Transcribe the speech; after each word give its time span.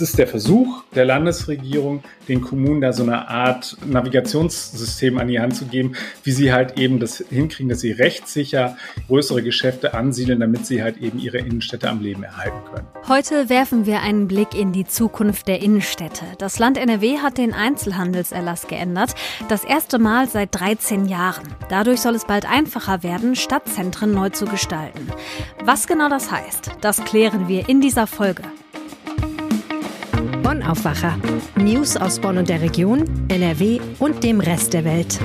es 0.00 0.10
ist 0.10 0.18
der 0.18 0.26
Versuch 0.26 0.82
der 0.94 1.04
Landesregierung, 1.04 2.02
den 2.26 2.40
Kommunen 2.40 2.80
da 2.80 2.92
so 2.92 3.02
eine 3.02 3.28
Art 3.28 3.76
Navigationssystem 3.84 5.18
an 5.18 5.28
die 5.28 5.40
Hand 5.40 5.56
zu 5.56 5.66
geben, 5.66 5.92
wie 6.24 6.30
sie 6.30 6.52
halt 6.52 6.78
eben 6.78 7.00
das 7.00 7.22
hinkriegen, 7.28 7.68
dass 7.68 7.80
sie 7.80 7.92
rechtssicher 7.92 8.78
größere 9.08 9.42
Geschäfte 9.42 9.92
ansiedeln, 9.92 10.40
damit 10.40 10.64
sie 10.64 10.82
halt 10.82 10.98
eben 10.98 11.18
ihre 11.18 11.38
Innenstädte 11.38 11.88
am 11.88 12.00
Leben 12.00 12.22
erhalten 12.22 12.58
können. 12.72 12.86
Heute 13.08 13.50
werfen 13.50 13.84
wir 13.84 14.00
einen 14.00 14.26
Blick 14.26 14.54
in 14.54 14.72
die 14.72 14.86
Zukunft 14.86 15.48
der 15.48 15.60
Innenstädte. 15.60 16.24
Das 16.38 16.58
Land 16.58 16.78
NRW 16.78 17.18
hat 17.18 17.36
den 17.36 17.52
Einzelhandelserlass 17.52 18.68
geändert, 18.68 19.14
das 19.48 19.64
erste 19.64 19.98
Mal 19.98 20.28
seit 20.28 20.58
13 20.58 21.06
Jahren. 21.06 21.44
Dadurch 21.68 22.00
soll 22.00 22.14
es 22.14 22.24
bald 22.24 22.50
einfacher 22.50 23.02
werden, 23.02 23.36
Stadtzentren 23.36 24.12
neu 24.12 24.30
zu 24.30 24.46
gestalten. 24.46 25.08
Was 25.64 25.86
genau 25.86 26.08
das 26.08 26.30
heißt, 26.30 26.70
das 26.80 27.04
klären 27.04 27.48
wir 27.48 27.68
in 27.68 27.80
dieser 27.82 28.06
Folge. 28.06 28.44
Aufwacher. 30.62 31.18
News 31.56 31.96
aus 31.96 32.20
Bonn 32.20 32.38
und 32.38 32.48
der 32.48 32.60
Region, 32.60 33.04
NRW 33.28 33.80
und 33.98 34.22
dem 34.24 34.40
Rest 34.40 34.72
der 34.72 34.84
Welt. 34.84 35.18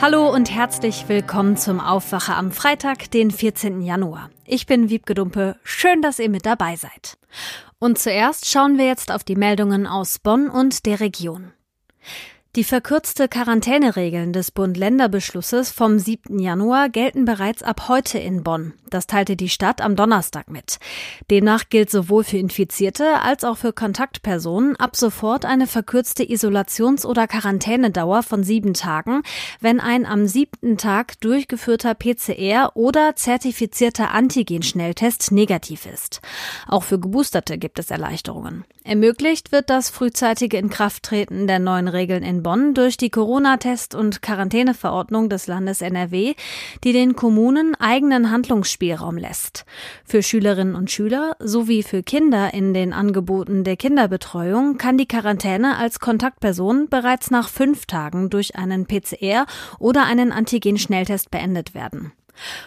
Hallo 0.00 0.32
und 0.32 0.50
herzlich 0.50 1.08
willkommen 1.08 1.56
zum 1.56 1.80
Aufwacher 1.80 2.36
am 2.36 2.52
Freitag, 2.52 3.10
den 3.10 3.30
14. 3.30 3.82
Januar. 3.82 4.30
Ich 4.44 4.66
bin 4.66 4.90
Wiebke 4.90 5.14
Dumpe. 5.14 5.56
Schön, 5.64 6.02
dass 6.02 6.18
ihr 6.18 6.30
mit 6.30 6.46
dabei 6.46 6.76
seid. 6.76 7.18
Und 7.78 7.98
zuerst 7.98 8.48
schauen 8.48 8.78
wir 8.78 8.86
jetzt 8.86 9.10
auf 9.12 9.24
die 9.24 9.36
Meldungen 9.36 9.86
aus 9.86 10.18
Bonn 10.18 10.48
und 10.48 10.86
der 10.86 11.00
Region. 11.00 11.52
Die 12.56 12.64
verkürzte 12.64 13.28
Quarantäneregeln 13.28 14.32
des 14.32 14.50
Bund-Länder-Beschlusses 14.50 15.70
vom 15.70 15.98
7. 15.98 16.38
Januar 16.38 16.88
gelten 16.88 17.26
bereits 17.26 17.62
ab 17.62 17.88
heute 17.88 18.18
in 18.18 18.42
Bonn. 18.42 18.72
Das 18.88 19.06
teilte 19.06 19.36
die 19.36 19.50
Stadt 19.50 19.82
am 19.82 19.96
Donnerstag 19.96 20.50
mit. 20.50 20.78
Demnach 21.30 21.68
gilt 21.68 21.90
sowohl 21.90 22.24
für 22.24 22.38
Infizierte 22.38 23.20
als 23.20 23.44
auch 23.44 23.58
für 23.58 23.74
Kontaktpersonen 23.74 24.76
ab 24.76 24.96
sofort 24.96 25.44
eine 25.44 25.66
verkürzte 25.66 26.24
Isolations- 26.24 27.04
oder 27.04 27.28
Quarantänedauer 27.28 28.22
von 28.22 28.42
sieben 28.42 28.72
Tagen, 28.72 29.22
wenn 29.60 29.78
ein 29.78 30.06
am 30.06 30.26
siebten 30.26 30.78
Tag 30.78 31.20
durchgeführter 31.20 31.94
PCR 31.94 32.72
oder 32.74 33.14
zertifizierter 33.14 34.12
Antigen-Schnelltest 34.12 35.32
negativ 35.32 35.84
ist. 35.84 36.22
Auch 36.66 36.82
für 36.82 36.98
Geboosterte 36.98 37.58
gibt 37.58 37.78
es 37.78 37.90
Erleichterungen. 37.90 38.64
Ermöglicht 38.84 39.52
wird 39.52 39.68
das 39.68 39.90
frühzeitige 39.90 40.56
Inkrafttreten 40.56 41.46
der 41.46 41.58
neuen 41.58 41.88
Regeln 41.88 42.22
in 42.22 42.42
Bonn 42.42 42.47
durch 42.48 42.96
die 42.96 43.10
Corona-Test- 43.10 43.94
und 43.94 44.22
Quarantäneverordnung 44.22 45.28
des 45.28 45.46
Landes 45.46 45.82
NRW, 45.82 46.34
die 46.82 46.92
den 46.92 47.14
Kommunen 47.14 47.74
eigenen 47.74 48.30
Handlungsspielraum 48.30 49.18
lässt. 49.18 49.66
Für 50.04 50.22
Schülerinnen 50.22 50.74
und 50.74 50.90
Schüler 50.90 51.36
sowie 51.38 51.82
für 51.82 52.02
Kinder 52.02 52.54
in 52.54 52.72
den 52.72 52.92
Angeboten 52.92 53.64
der 53.64 53.76
Kinderbetreuung 53.76 54.78
kann 54.78 54.96
die 54.96 55.08
Quarantäne 55.08 55.76
als 55.76 56.00
Kontaktperson 56.00 56.88
bereits 56.88 57.30
nach 57.30 57.48
fünf 57.48 57.84
Tagen 57.84 58.30
durch 58.30 58.56
einen 58.56 58.86
PCR 58.86 59.44
oder 59.78 60.04
einen 60.04 60.32
Antigen-Schnelltest 60.32 61.30
beendet 61.30 61.74
werden. 61.74 62.12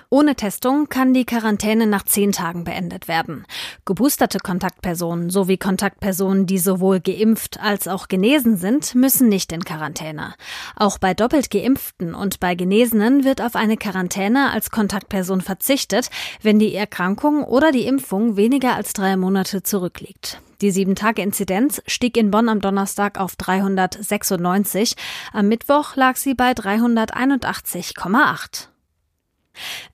Ohne 0.09 0.35
Testung 0.35 0.89
kann 0.89 1.13
die 1.13 1.25
Quarantäne 1.25 1.87
nach 1.87 2.03
zehn 2.03 2.31
Tagen 2.31 2.63
beendet 2.63 3.07
werden. 3.07 3.45
Geboosterte 3.83 4.37
Kontaktpersonen 4.37 5.31
sowie 5.31 5.57
Kontaktpersonen, 5.57 6.45
die 6.45 6.59
sowohl 6.59 6.99
geimpft 6.99 7.59
als 7.59 7.87
auch 7.87 8.07
genesen 8.07 8.55
sind, 8.55 8.93
müssen 8.93 9.27
nicht 9.27 9.51
in 9.51 9.63
Quarantäne. 9.63 10.35
Auch 10.75 10.99
bei 10.99 11.15
doppelt 11.15 11.49
geimpften 11.49 12.13
und 12.13 12.39
bei 12.39 12.53
Genesenen 12.53 13.23
wird 13.23 13.41
auf 13.41 13.55
eine 13.55 13.77
Quarantäne 13.77 14.51
als 14.51 14.69
Kontaktperson 14.69 15.41
verzichtet, 15.41 16.11
wenn 16.43 16.59
die 16.59 16.75
Erkrankung 16.75 17.43
oder 17.43 17.71
die 17.71 17.87
Impfung 17.87 18.37
weniger 18.37 18.75
als 18.75 18.93
drei 18.93 19.17
Monate 19.17 19.63
zurückliegt. 19.63 20.39
Die 20.61 20.71
7-Tage-Inzidenz 20.71 21.81
stieg 21.87 22.17
in 22.17 22.29
Bonn 22.29 22.49
am 22.49 22.61
Donnerstag 22.61 23.19
auf 23.19 23.35
396. 23.35 24.93
Am 25.33 25.47
Mittwoch 25.47 25.95
lag 25.95 26.17
sie 26.17 26.35
bei 26.35 26.51
381,8. 26.51 28.67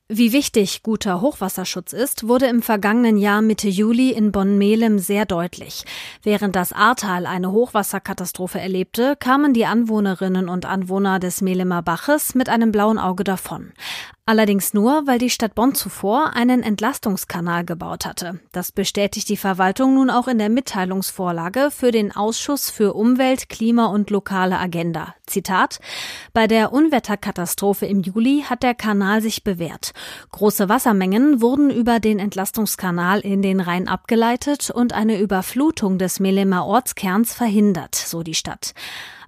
Wie 0.10 0.32
wichtig 0.32 0.84
guter 0.84 1.20
Hochwasserschutz 1.20 1.92
ist, 1.92 2.30
wurde 2.30 2.46
im 2.46 2.62
vergangenen 2.62 3.18
Jahr 3.18 3.42
Mitte 3.42 3.68
Juli 3.68 4.12
in 4.12 4.32
Bonn-Melem 4.32 5.00
sehr 5.00 5.26
deutlich. 5.26 5.84
Während 6.24 6.56
das 6.56 6.72
Ahrtal 6.72 7.26
eine 7.26 7.52
Hochwasserkatastrophe 7.52 8.58
erlebte, 8.58 9.18
kamen 9.20 9.54
die 9.54 9.66
Anwohnerinnen 9.66 10.48
und 10.48 10.66
Anwohner 10.66 11.20
des 11.20 11.42
Melemer 11.42 11.82
Baches 11.82 12.36
mit 12.36 12.48
einem 12.48 12.72
blauen 12.72 13.00
Auge 13.00 13.26
davon. 13.26 13.74
Allerdings 14.30 14.74
nur, 14.74 15.08
weil 15.08 15.20
die 15.20 15.30
Stadt 15.30 15.56
Bonn 15.56 15.74
zuvor 15.74 16.34
einen 16.36 16.62
Entlastungskanal 16.62 17.64
gebaut 17.64 18.06
hatte. 18.06 18.42
Das 18.52 18.74
bestätigt 18.74 19.30
die 19.30 19.38
Verwaltung 19.38 19.94
nun 19.94 20.10
auch 20.10 20.28
in 20.28 20.38
der 20.38 20.50
Mitteilungsvorlage 20.50 21.70
für 21.72 21.92
den 21.92 22.14
Ausschuss 22.14 22.70
für 22.70 22.94
Umwelt, 22.94 23.48
Klima 23.48 23.86
und 23.86 24.10
lokale 24.10 24.60
Agenda. 24.60 25.16
Zitat 25.28 25.80
Bei 26.34 26.46
der 26.46 26.74
Unwetterkatastrophe 26.74 27.86
im 27.86 28.02
Juli 28.02 28.44
hat 28.46 28.64
der 28.64 28.76
Kanal 28.76 29.22
sich 29.22 29.46
bewährt. 29.46 29.94
Große 30.32 30.70
Wassermengen 30.70 31.42
wurden 31.42 31.70
über 31.70 32.00
den 32.00 32.20
Entlastungskanal 32.20 33.20
in 33.20 33.42
den 33.42 33.60
Rhein 33.60 33.88
abgeleitet 33.88 34.70
und 34.70 34.94
eine 34.94 35.20
Überflutung 35.20 35.98
des 35.98 36.20
Melemer 36.20 36.66
Ortskerns 36.66 37.34
verhindert, 37.34 37.96
so 37.96 38.24
die 38.24 38.36
Stadt. 38.36 38.74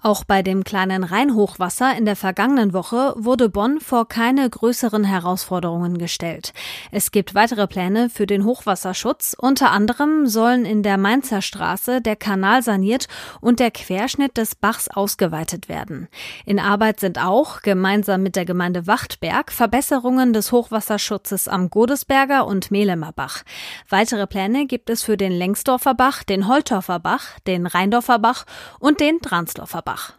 Auch 0.02 0.24
bei 0.24 0.42
dem 0.44 0.64
kleinen 0.64 1.04
Rheinhochwasser 1.04 1.98
in 1.98 2.06
der 2.06 2.16
vergangenen 2.16 2.72
Woche 2.72 3.14
wurde 3.18 3.50
Bonn 3.50 3.82
vor 3.82 4.08
keine 4.08 4.50
größeren 4.50 5.04
Herausforderungen 5.04 5.98
gestellt. 5.98 6.54
Es 6.90 7.12
gibt 7.12 7.36
weitere 7.36 7.68
Pläne 7.68 8.10
für 8.10 8.26
den 8.26 8.46
Hochwasserschutz. 8.46 9.36
Unter 9.38 9.72
anderem 9.72 10.26
sollen 10.26 10.64
in 10.64 10.84
der 10.84 10.98
Mainzer 10.98 11.42
Straße 11.42 12.02
der 12.02 12.16
Kanal 12.16 12.64
saniert 12.64 13.10
und 13.42 13.60
der 13.60 13.72
Querschnitt 13.72 14.38
des 14.38 14.56
Bachs 14.56 14.88
ausgeweitet 14.88 15.68
werden. 15.68 16.08
In 16.46 16.60
Arbeit 16.60 17.02
sind 17.02 17.20
auch, 17.20 17.62
gemeinsam 17.62 18.24
mit 18.24 18.38
der 18.38 18.46
Gemeinde 18.46 18.88
Wachtberg, 18.88 19.52
Verbesserungen 19.52 20.32
des 20.32 20.54
Hochwasserschutzes 20.54 21.50
am 21.50 21.70
Godesberger 21.70 22.48
und 22.48 22.72
Mehlemer 22.72 23.12
Bach. 23.12 23.44
Weitere 23.90 24.28
Pläne 24.28 24.66
gibt 24.66 24.90
es 24.90 25.04
für 25.04 25.18
den 25.18 25.34
Lengsdorfer 25.34 25.94
Bach, 25.94 26.24
den 26.24 26.48
Holtorfer 26.48 27.00
Bach, 27.00 27.38
den 27.48 27.68
Rheindorfer 27.68 28.20
Bach 28.20 28.46
und 28.80 29.02
den 29.02 29.20
Dransdorfer 29.20 29.82
Bach. 29.82 29.89
Offenbach. 29.90 30.14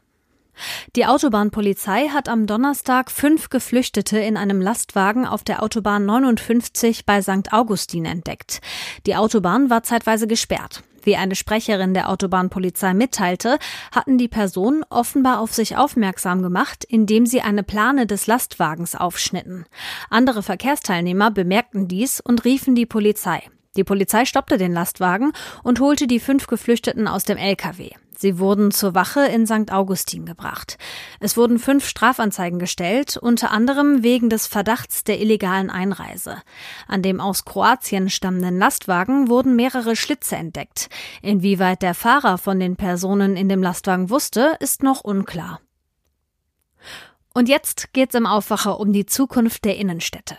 Die 0.94 1.06
Autobahnpolizei 1.06 2.08
hat 2.08 2.28
am 2.28 2.46
Donnerstag 2.46 3.10
fünf 3.10 3.48
Geflüchtete 3.48 4.18
in 4.18 4.36
einem 4.36 4.60
Lastwagen 4.60 5.24
auf 5.24 5.42
der 5.42 5.62
Autobahn 5.62 6.04
59 6.04 7.06
bei 7.06 7.22
St. 7.22 7.52
Augustin 7.52 8.04
entdeckt. 8.04 8.60
Die 9.06 9.16
Autobahn 9.16 9.70
war 9.70 9.82
zeitweise 9.84 10.26
gesperrt. 10.26 10.82
Wie 11.02 11.16
eine 11.16 11.34
Sprecherin 11.34 11.94
der 11.94 12.10
Autobahnpolizei 12.10 12.92
mitteilte, 12.92 13.58
hatten 13.90 14.18
die 14.18 14.28
Personen 14.28 14.84
offenbar 14.90 15.40
auf 15.40 15.54
sich 15.54 15.78
aufmerksam 15.78 16.42
gemacht, 16.42 16.84
indem 16.84 17.24
sie 17.24 17.40
eine 17.40 17.62
Plane 17.62 18.06
des 18.06 18.26
Lastwagens 18.26 18.94
aufschnitten. 18.94 19.64
Andere 20.10 20.42
Verkehrsteilnehmer 20.42 21.30
bemerkten 21.30 21.88
dies 21.88 22.20
und 22.20 22.44
riefen 22.44 22.74
die 22.74 22.86
Polizei. 22.86 23.40
Die 23.76 23.84
Polizei 23.84 24.24
stoppte 24.24 24.58
den 24.58 24.72
Lastwagen 24.72 25.32
und 25.62 25.78
holte 25.78 26.06
die 26.06 26.20
fünf 26.20 26.48
Geflüchteten 26.48 27.06
aus 27.06 27.24
dem 27.24 27.36
LKW. 27.36 27.90
Sie 28.20 28.38
wurden 28.38 28.70
zur 28.70 28.94
Wache 28.94 29.24
in 29.26 29.46
St. 29.46 29.72
Augustin 29.72 30.26
gebracht. 30.26 30.76
Es 31.20 31.38
wurden 31.38 31.58
fünf 31.58 31.88
Strafanzeigen 31.88 32.58
gestellt, 32.58 33.16
unter 33.16 33.50
anderem 33.50 34.02
wegen 34.02 34.28
des 34.28 34.46
Verdachts 34.46 35.04
der 35.04 35.20
illegalen 35.20 35.70
Einreise. 35.70 36.42
An 36.86 37.00
dem 37.00 37.18
aus 37.18 37.46
Kroatien 37.46 38.10
stammenden 38.10 38.58
Lastwagen 38.58 39.28
wurden 39.28 39.56
mehrere 39.56 39.96
Schlitze 39.96 40.36
entdeckt. 40.36 40.90
Inwieweit 41.22 41.80
der 41.80 41.94
Fahrer 41.94 42.36
von 42.36 42.60
den 42.60 42.76
Personen 42.76 43.36
in 43.36 43.48
dem 43.48 43.62
Lastwagen 43.62 44.10
wusste, 44.10 44.54
ist 44.60 44.82
noch 44.82 45.00
unklar. 45.00 45.60
Und 47.32 47.48
jetzt 47.48 47.94
geht's 47.94 48.14
im 48.14 48.26
Aufwacher 48.26 48.80
um 48.80 48.92
die 48.92 49.06
Zukunft 49.06 49.64
der 49.64 49.78
Innenstädte. 49.78 50.36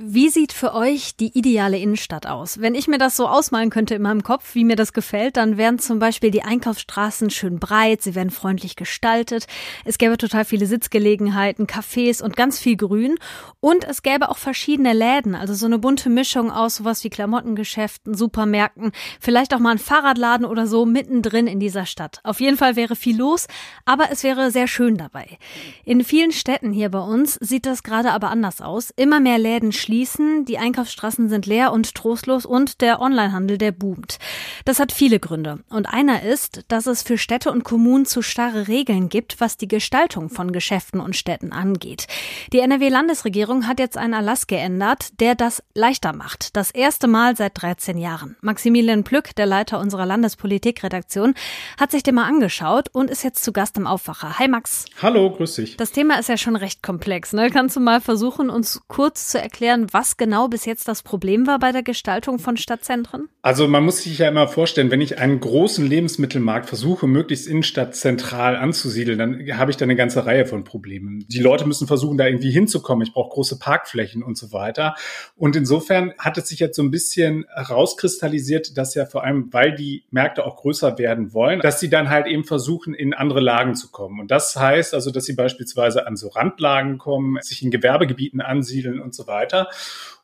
Wie 0.00 0.28
sieht 0.28 0.52
für 0.52 0.74
euch 0.74 1.16
die 1.16 1.36
ideale 1.36 1.76
Innenstadt 1.76 2.24
aus? 2.24 2.60
Wenn 2.60 2.76
ich 2.76 2.86
mir 2.86 2.98
das 2.98 3.16
so 3.16 3.26
ausmalen 3.26 3.68
könnte 3.68 3.96
in 3.96 4.02
meinem 4.02 4.22
Kopf, 4.22 4.54
wie 4.54 4.62
mir 4.62 4.76
das 4.76 4.92
gefällt, 4.92 5.36
dann 5.36 5.56
wären 5.56 5.80
zum 5.80 5.98
Beispiel 5.98 6.30
die 6.30 6.44
Einkaufsstraßen 6.44 7.30
schön 7.30 7.58
breit, 7.58 8.02
sie 8.02 8.14
wären 8.14 8.30
freundlich 8.30 8.76
gestaltet, 8.76 9.48
es 9.84 9.98
gäbe 9.98 10.16
total 10.16 10.44
viele 10.44 10.66
Sitzgelegenheiten, 10.66 11.66
Cafés 11.66 12.22
und 12.22 12.36
ganz 12.36 12.60
viel 12.60 12.76
Grün 12.76 13.16
und 13.58 13.82
es 13.82 14.02
gäbe 14.02 14.28
auch 14.28 14.38
verschiedene 14.38 14.92
Läden, 14.92 15.34
also 15.34 15.52
so 15.54 15.66
eine 15.66 15.80
bunte 15.80 16.10
Mischung 16.10 16.52
aus 16.52 16.76
sowas 16.76 17.02
wie 17.02 17.10
Klamottengeschäften, 17.10 18.14
Supermärkten, 18.14 18.92
vielleicht 19.18 19.52
auch 19.52 19.58
mal 19.58 19.72
ein 19.72 19.78
Fahrradladen 19.78 20.46
oder 20.46 20.68
so 20.68 20.86
mittendrin 20.86 21.48
in 21.48 21.58
dieser 21.58 21.86
Stadt. 21.86 22.20
Auf 22.22 22.38
jeden 22.38 22.56
Fall 22.56 22.76
wäre 22.76 22.94
viel 22.94 23.18
los, 23.18 23.48
aber 23.84 24.12
es 24.12 24.22
wäre 24.22 24.52
sehr 24.52 24.68
schön 24.68 24.96
dabei. 24.96 25.38
In 25.84 26.04
vielen 26.04 26.30
Städten 26.30 26.70
hier 26.70 26.88
bei 26.88 27.00
uns 27.00 27.34
sieht 27.40 27.66
das 27.66 27.82
gerade 27.82 28.12
aber 28.12 28.30
anders 28.30 28.60
aus. 28.60 28.92
Immer 28.94 29.18
mehr 29.18 29.38
Läden 29.38 29.72
schließen, 29.88 30.44
die 30.44 30.58
Einkaufsstraßen 30.58 31.30
sind 31.30 31.46
leer 31.46 31.72
und 31.72 31.94
trostlos 31.94 32.44
und 32.44 32.82
der 32.82 33.00
Onlinehandel, 33.00 33.56
der 33.56 33.72
boomt. 33.72 34.18
Das 34.66 34.80
hat 34.80 34.92
viele 34.92 35.18
Gründe. 35.18 35.60
Und 35.70 35.86
einer 35.86 36.24
ist, 36.24 36.66
dass 36.68 36.86
es 36.86 37.02
für 37.02 37.16
Städte 37.16 37.50
und 37.50 37.64
Kommunen 37.64 38.04
zu 38.04 38.20
starre 38.20 38.68
Regeln 38.68 39.08
gibt, 39.08 39.40
was 39.40 39.56
die 39.56 39.66
Gestaltung 39.66 40.28
von 40.28 40.52
Geschäften 40.52 41.00
und 41.00 41.16
Städten 41.16 41.52
angeht. 41.54 42.06
Die 42.52 42.58
NRW-Landesregierung 42.58 43.66
hat 43.66 43.80
jetzt 43.80 43.96
einen 43.96 44.12
Erlass 44.12 44.46
geändert, 44.46 45.18
der 45.20 45.34
das 45.34 45.62
leichter 45.72 46.12
macht. 46.12 46.54
Das 46.54 46.70
erste 46.70 47.08
Mal 47.08 47.34
seit 47.34 47.62
13 47.62 47.96
Jahren. 47.96 48.36
Maximilian 48.42 49.04
Plück, 49.04 49.34
der 49.36 49.46
Leiter 49.46 49.80
unserer 49.80 50.04
Landespolitikredaktion, 50.04 51.32
hat 51.80 51.92
sich 51.92 52.02
den 52.02 52.16
mal 52.16 52.28
angeschaut 52.28 52.90
und 52.92 53.10
ist 53.10 53.24
jetzt 53.24 53.42
zu 53.42 53.54
Gast 53.54 53.78
im 53.78 53.86
Aufwacher. 53.86 54.38
Hi 54.38 54.48
Max. 54.48 54.84
Hallo, 55.00 55.30
grüß 55.30 55.54
dich. 55.54 55.78
Das 55.78 55.92
Thema 55.92 56.18
ist 56.18 56.28
ja 56.28 56.36
schon 56.36 56.56
recht 56.56 56.82
komplex. 56.82 57.32
Ne? 57.32 57.48
Kannst 57.48 57.74
du 57.74 57.80
mal 57.80 58.02
versuchen, 58.02 58.50
uns 58.50 58.82
kurz 58.86 59.28
zu 59.28 59.40
erklären, 59.40 59.77
was 59.92 60.16
genau 60.16 60.48
bis 60.48 60.64
jetzt 60.64 60.88
das 60.88 61.02
Problem 61.02 61.46
war 61.46 61.58
bei 61.58 61.72
der 61.72 61.82
Gestaltung 61.82 62.38
von 62.38 62.56
Stadtzentren? 62.56 63.28
Also 63.42 63.68
man 63.68 63.84
muss 63.84 64.02
sich 64.02 64.18
ja 64.18 64.28
immer 64.28 64.48
vorstellen, 64.48 64.90
wenn 64.90 65.00
ich 65.00 65.18
einen 65.18 65.40
großen 65.40 65.86
Lebensmittelmarkt 65.86 66.66
versuche, 66.66 67.06
möglichst 67.06 67.46
innenstadtzentral 67.46 68.56
anzusiedeln, 68.56 69.18
dann 69.18 69.58
habe 69.58 69.70
ich 69.70 69.76
da 69.76 69.84
eine 69.84 69.96
ganze 69.96 70.26
Reihe 70.26 70.44
von 70.46 70.64
Problemen. 70.64 71.24
Die 71.28 71.40
Leute 71.40 71.66
müssen 71.66 71.86
versuchen, 71.86 72.18
da 72.18 72.26
irgendwie 72.26 72.50
hinzukommen. 72.50 73.06
Ich 73.06 73.12
brauche 73.12 73.30
große 73.30 73.58
Parkflächen 73.58 74.22
und 74.22 74.36
so 74.36 74.52
weiter. 74.52 74.94
Und 75.36 75.56
insofern 75.56 76.12
hat 76.18 76.36
es 76.38 76.48
sich 76.48 76.58
jetzt 76.58 76.76
so 76.76 76.82
ein 76.82 76.90
bisschen 76.90 77.46
herauskristallisiert, 77.54 78.76
dass 78.76 78.94
ja 78.94 79.06
vor 79.06 79.24
allem, 79.24 79.52
weil 79.52 79.74
die 79.74 80.04
Märkte 80.10 80.44
auch 80.44 80.56
größer 80.56 80.98
werden 80.98 81.32
wollen, 81.32 81.60
dass 81.60 81.80
sie 81.80 81.88
dann 81.88 82.10
halt 82.10 82.26
eben 82.26 82.44
versuchen, 82.44 82.94
in 82.94 83.14
andere 83.14 83.40
Lagen 83.40 83.74
zu 83.74 83.90
kommen. 83.90 84.20
Und 84.20 84.30
das 84.30 84.56
heißt 84.56 84.94
also, 84.94 85.10
dass 85.10 85.24
sie 85.24 85.34
beispielsweise 85.34 86.06
an 86.06 86.16
so 86.16 86.28
Randlagen 86.28 86.98
kommen, 86.98 87.38
sich 87.40 87.62
in 87.62 87.70
Gewerbegebieten 87.70 88.40
ansiedeln 88.40 89.00
und 89.00 89.14
so 89.14 89.26
weiter. 89.26 89.67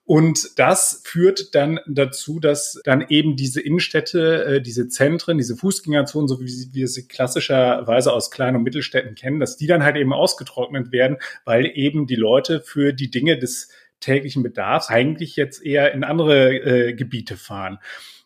Und 0.06 0.58
das 0.58 1.00
führt 1.04 1.54
dann 1.54 1.80
dazu, 1.86 2.38
dass 2.38 2.78
dann 2.84 3.06
eben 3.08 3.36
diese 3.36 3.62
Innenstädte, 3.62 4.44
äh, 4.44 4.60
diese 4.60 4.88
Zentren, 4.88 5.38
diese 5.38 5.56
Fußgängerzonen, 5.56 6.28
so 6.28 6.40
wie 6.40 6.68
wir 6.72 6.88
sie 6.88 7.08
klassischerweise 7.08 8.12
aus 8.12 8.30
Klein- 8.30 8.54
und 8.54 8.64
Mittelstädten 8.64 9.14
kennen, 9.14 9.40
dass 9.40 9.56
die 9.56 9.66
dann 9.66 9.82
halt 9.82 9.96
eben 9.96 10.12
ausgetrocknet 10.12 10.92
werden, 10.92 11.16
weil 11.46 11.72
eben 11.74 12.06
die 12.06 12.16
Leute 12.16 12.60
für 12.60 12.92
die 12.92 13.10
Dinge 13.10 13.38
des 13.38 13.70
täglichen 14.00 14.42
Bedarfs 14.42 14.90
eigentlich 14.90 15.36
jetzt 15.36 15.64
eher 15.64 15.92
in 15.94 16.04
andere 16.04 16.54
äh, 16.54 16.92
Gebiete 16.92 17.38
fahren. 17.38 17.78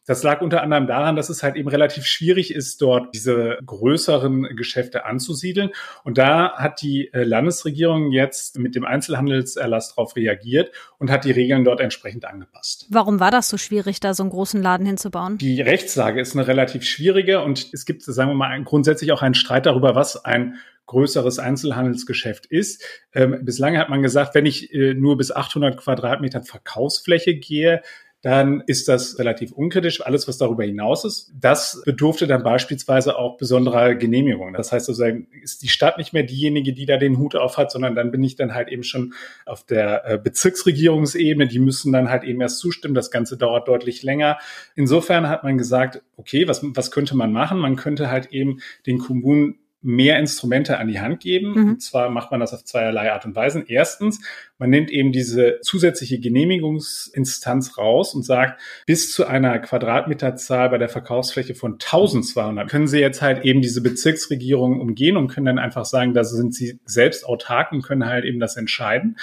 Das 0.08 0.22
lag 0.22 0.40
unter 0.40 0.62
anderem 0.62 0.86
daran, 0.86 1.16
dass 1.16 1.28
es 1.28 1.42
halt 1.42 1.56
eben 1.56 1.68
relativ 1.68 2.06
schwierig 2.06 2.54
ist, 2.54 2.80
dort 2.80 3.14
diese 3.14 3.58
größeren 3.66 4.56
Geschäfte 4.56 5.04
anzusiedeln. 5.04 5.70
Und 6.02 6.16
da 6.16 6.54
hat 6.54 6.80
die 6.80 7.12
äh, 7.12 7.24
Landesregierung 7.24 8.10
jetzt 8.10 8.58
mit 8.58 8.74
dem 8.74 8.86
Einzelhandelserlass 8.86 9.90
darauf 9.94 10.16
reagiert 10.16 10.72
und 10.96 11.10
hat 11.10 11.26
die 11.26 11.30
Regeln 11.30 11.62
dort 11.62 11.80
entsprechend 11.80 12.24
angepasst. 12.24 12.86
Warum 12.88 13.20
war 13.20 13.30
das 13.30 13.50
so 13.50 13.58
schwierig, 13.58 14.00
da 14.00 14.14
so 14.14 14.22
einen 14.22 14.30
großen 14.30 14.62
Laden 14.62 14.86
hinzubauen? 14.86 15.36
Die 15.36 15.60
Rechtslage 15.60 16.22
ist 16.22 16.34
eine 16.34 16.48
relativ 16.48 16.84
schwierige 16.84 17.42
und 17.42 17.68
es 17.74 17.84
gibt, 17.84 18.02
sagen 18.02 18.30
wir 18.30 18.34
mal, 18.34 18.64
grundsätzlich 18.64 19.12
auch 19.12 19.20
einen 19.20 19.34
Streit 19.34 19.66
darüber, 19.66 19.94
was 19.94 20.24
ein 20.24 20.56
größeres 20.86 21.38
Einzelhandelsgeschäft 21.38 22.46
ist. 22.46 22.82
Ähm, 23.12 23.40
bislang 23.42 23.76
hat 23.76 23.90
man 23.90 24.00
gesagt, 24.00 24.34
wenn 24.34 24.46
ich 24.46 24.72
äh, 24.72 24.94
nur 24.94 25.18
bis 25.18 25.30
800 25.30 25.76
Quadratmetern 25.76 26.44
Verkaufsfläche 26.44 27.34
gehe, 27.34 27.82
dann 28.22 28.64
ist 28.66 28.88
das 28.88 29.18
relativ 29.18 29.52
unkritisch. 29.52 30.04
Alles, 30.04 30.26
was 30.26 30.38
darüber 30.38 30.64
hinaus 30.64 31.04
ist, 31.04 31.32
das 31.38 31.82
bedurfte 31.84 32.26
dann 32.26 32.42
beispielsweise 32.42 33.16
auch 33.16 33.36
besonderer 33.36 33.94
Genehmigung. 33.94 34.54
Das 34.54 34.72
heißt 34.72 34.86
sozusagen, 34.86 35.28
ist 35.42 35.62
die 35.62 35.68
Stadt 35.68 35.98
nicht 35.98 36.12
mehr 36.12 36.24
diejenige, 36.24 36.72
die 36.72 36.84
da 36.84 36.96
den 36.96 37.18
Hut 37.18 37.36
auf 37.36 37.58
hat, 37.58 37.70
sondern 37.70 37.94
dann 37.94 38.10
bin 38.10 38.24
ich 38.24 38.34
dann 38.34 38.54
halt 38.54 38.70
eben 38.70 38.82
schon 38.82 39.14
auf 39.46 39.64
der 39.64 40.04
äh, 40.04 40.18
Bezirksregierungsebene. 40.18 41.46
Die 41.46 41.60
müssen 41.60 41.92
dann 41.92 42.10
halt 42.10 42.24
eben 42.24 42.40
erst 42.40 42.58
zustimmen. 42.58 42.94
Das 42.94 43.12
Ganze 43.12 43.36
dauert 43.36 43.68
deutlich 43.68 44.02
länger. 44.02 44.38
Insofern 44.74 45.28
hat 45.28 45.44
man 45.44 45.56
gesagt, 45.56 46.02
okay, 46.16 46.48
was, 46.48 46.60
was 46.62 46.90
könnte 46.90 47.16
man 47.16 47.32
machen? 47.32 47.58
Man 47.58 47.76
könnte 47.76 48.10
halt 48.10 48.32
eben 48.32 48.58
den 48.86 48.98
Kommunen 48.98 49.60
mehr 49.80 50.18
Instrumente 50.18 50.78
an 50.78 50.88
die 50.88 51.00
Hand 51.00 51.20
geben. 51.20 51.52
Mhm. 51.52 51.68
Und 51.70 51.82
zwar 51.82 52.10
macht 52.10 52.32
man 52.32 52.40
das 52.40 52.52
auf 52.52 52.64
zweierlei 52.64 53.12
Art 53.12 53.24
und 53.24 53.36
Weise. 53.36 53.64
Erstens, 53.68 54.20
man 54.58 54.70
nimmt 54.70 54.90
eben 54.90 55.12
diese 55.12 55.60
zusätzliche 55.62 56.18
Genehmigungsinstanz 56.18 57.78
raus 57.78 58.12
und 58.12 58.24
sagt, 58.24 58.60
bis 58.86 59.12
zu 59.12 59.26
einer 59.26 59.60
Quadratmeterzahl 59.60 60.70
bei 60.70 60.78
der 60.78 60.88
Verkaufsfläche 60.88 61.54
von 61.54 61.74
1200 61.74 62.68
können 62.68 62.88
Sie 62.88 62.98
jetzt 62.98 63.22
halt 63.22 63.44
eben 63.44 63.62
diese 63.62 63.80
Bezirksregierung 63.80 64.80
umgehen 64.80 65.16
und 65.16 65.28
können 65.28 65.46
dann 65.46 65.60
einfach 65.60 65.84
sagen, 65.84 66.12
da 66.12 66.24
sind 66.24 66.54
Sie 66.54 66.80
selbst 66.84 67.24
autark 67.24 67.70
und 67.70 67.82
können 67.82 68.06
halt 68.06 68.24
eben 68.24 68.40
das 68.40 68.56
entscheiden. 68.56 69.16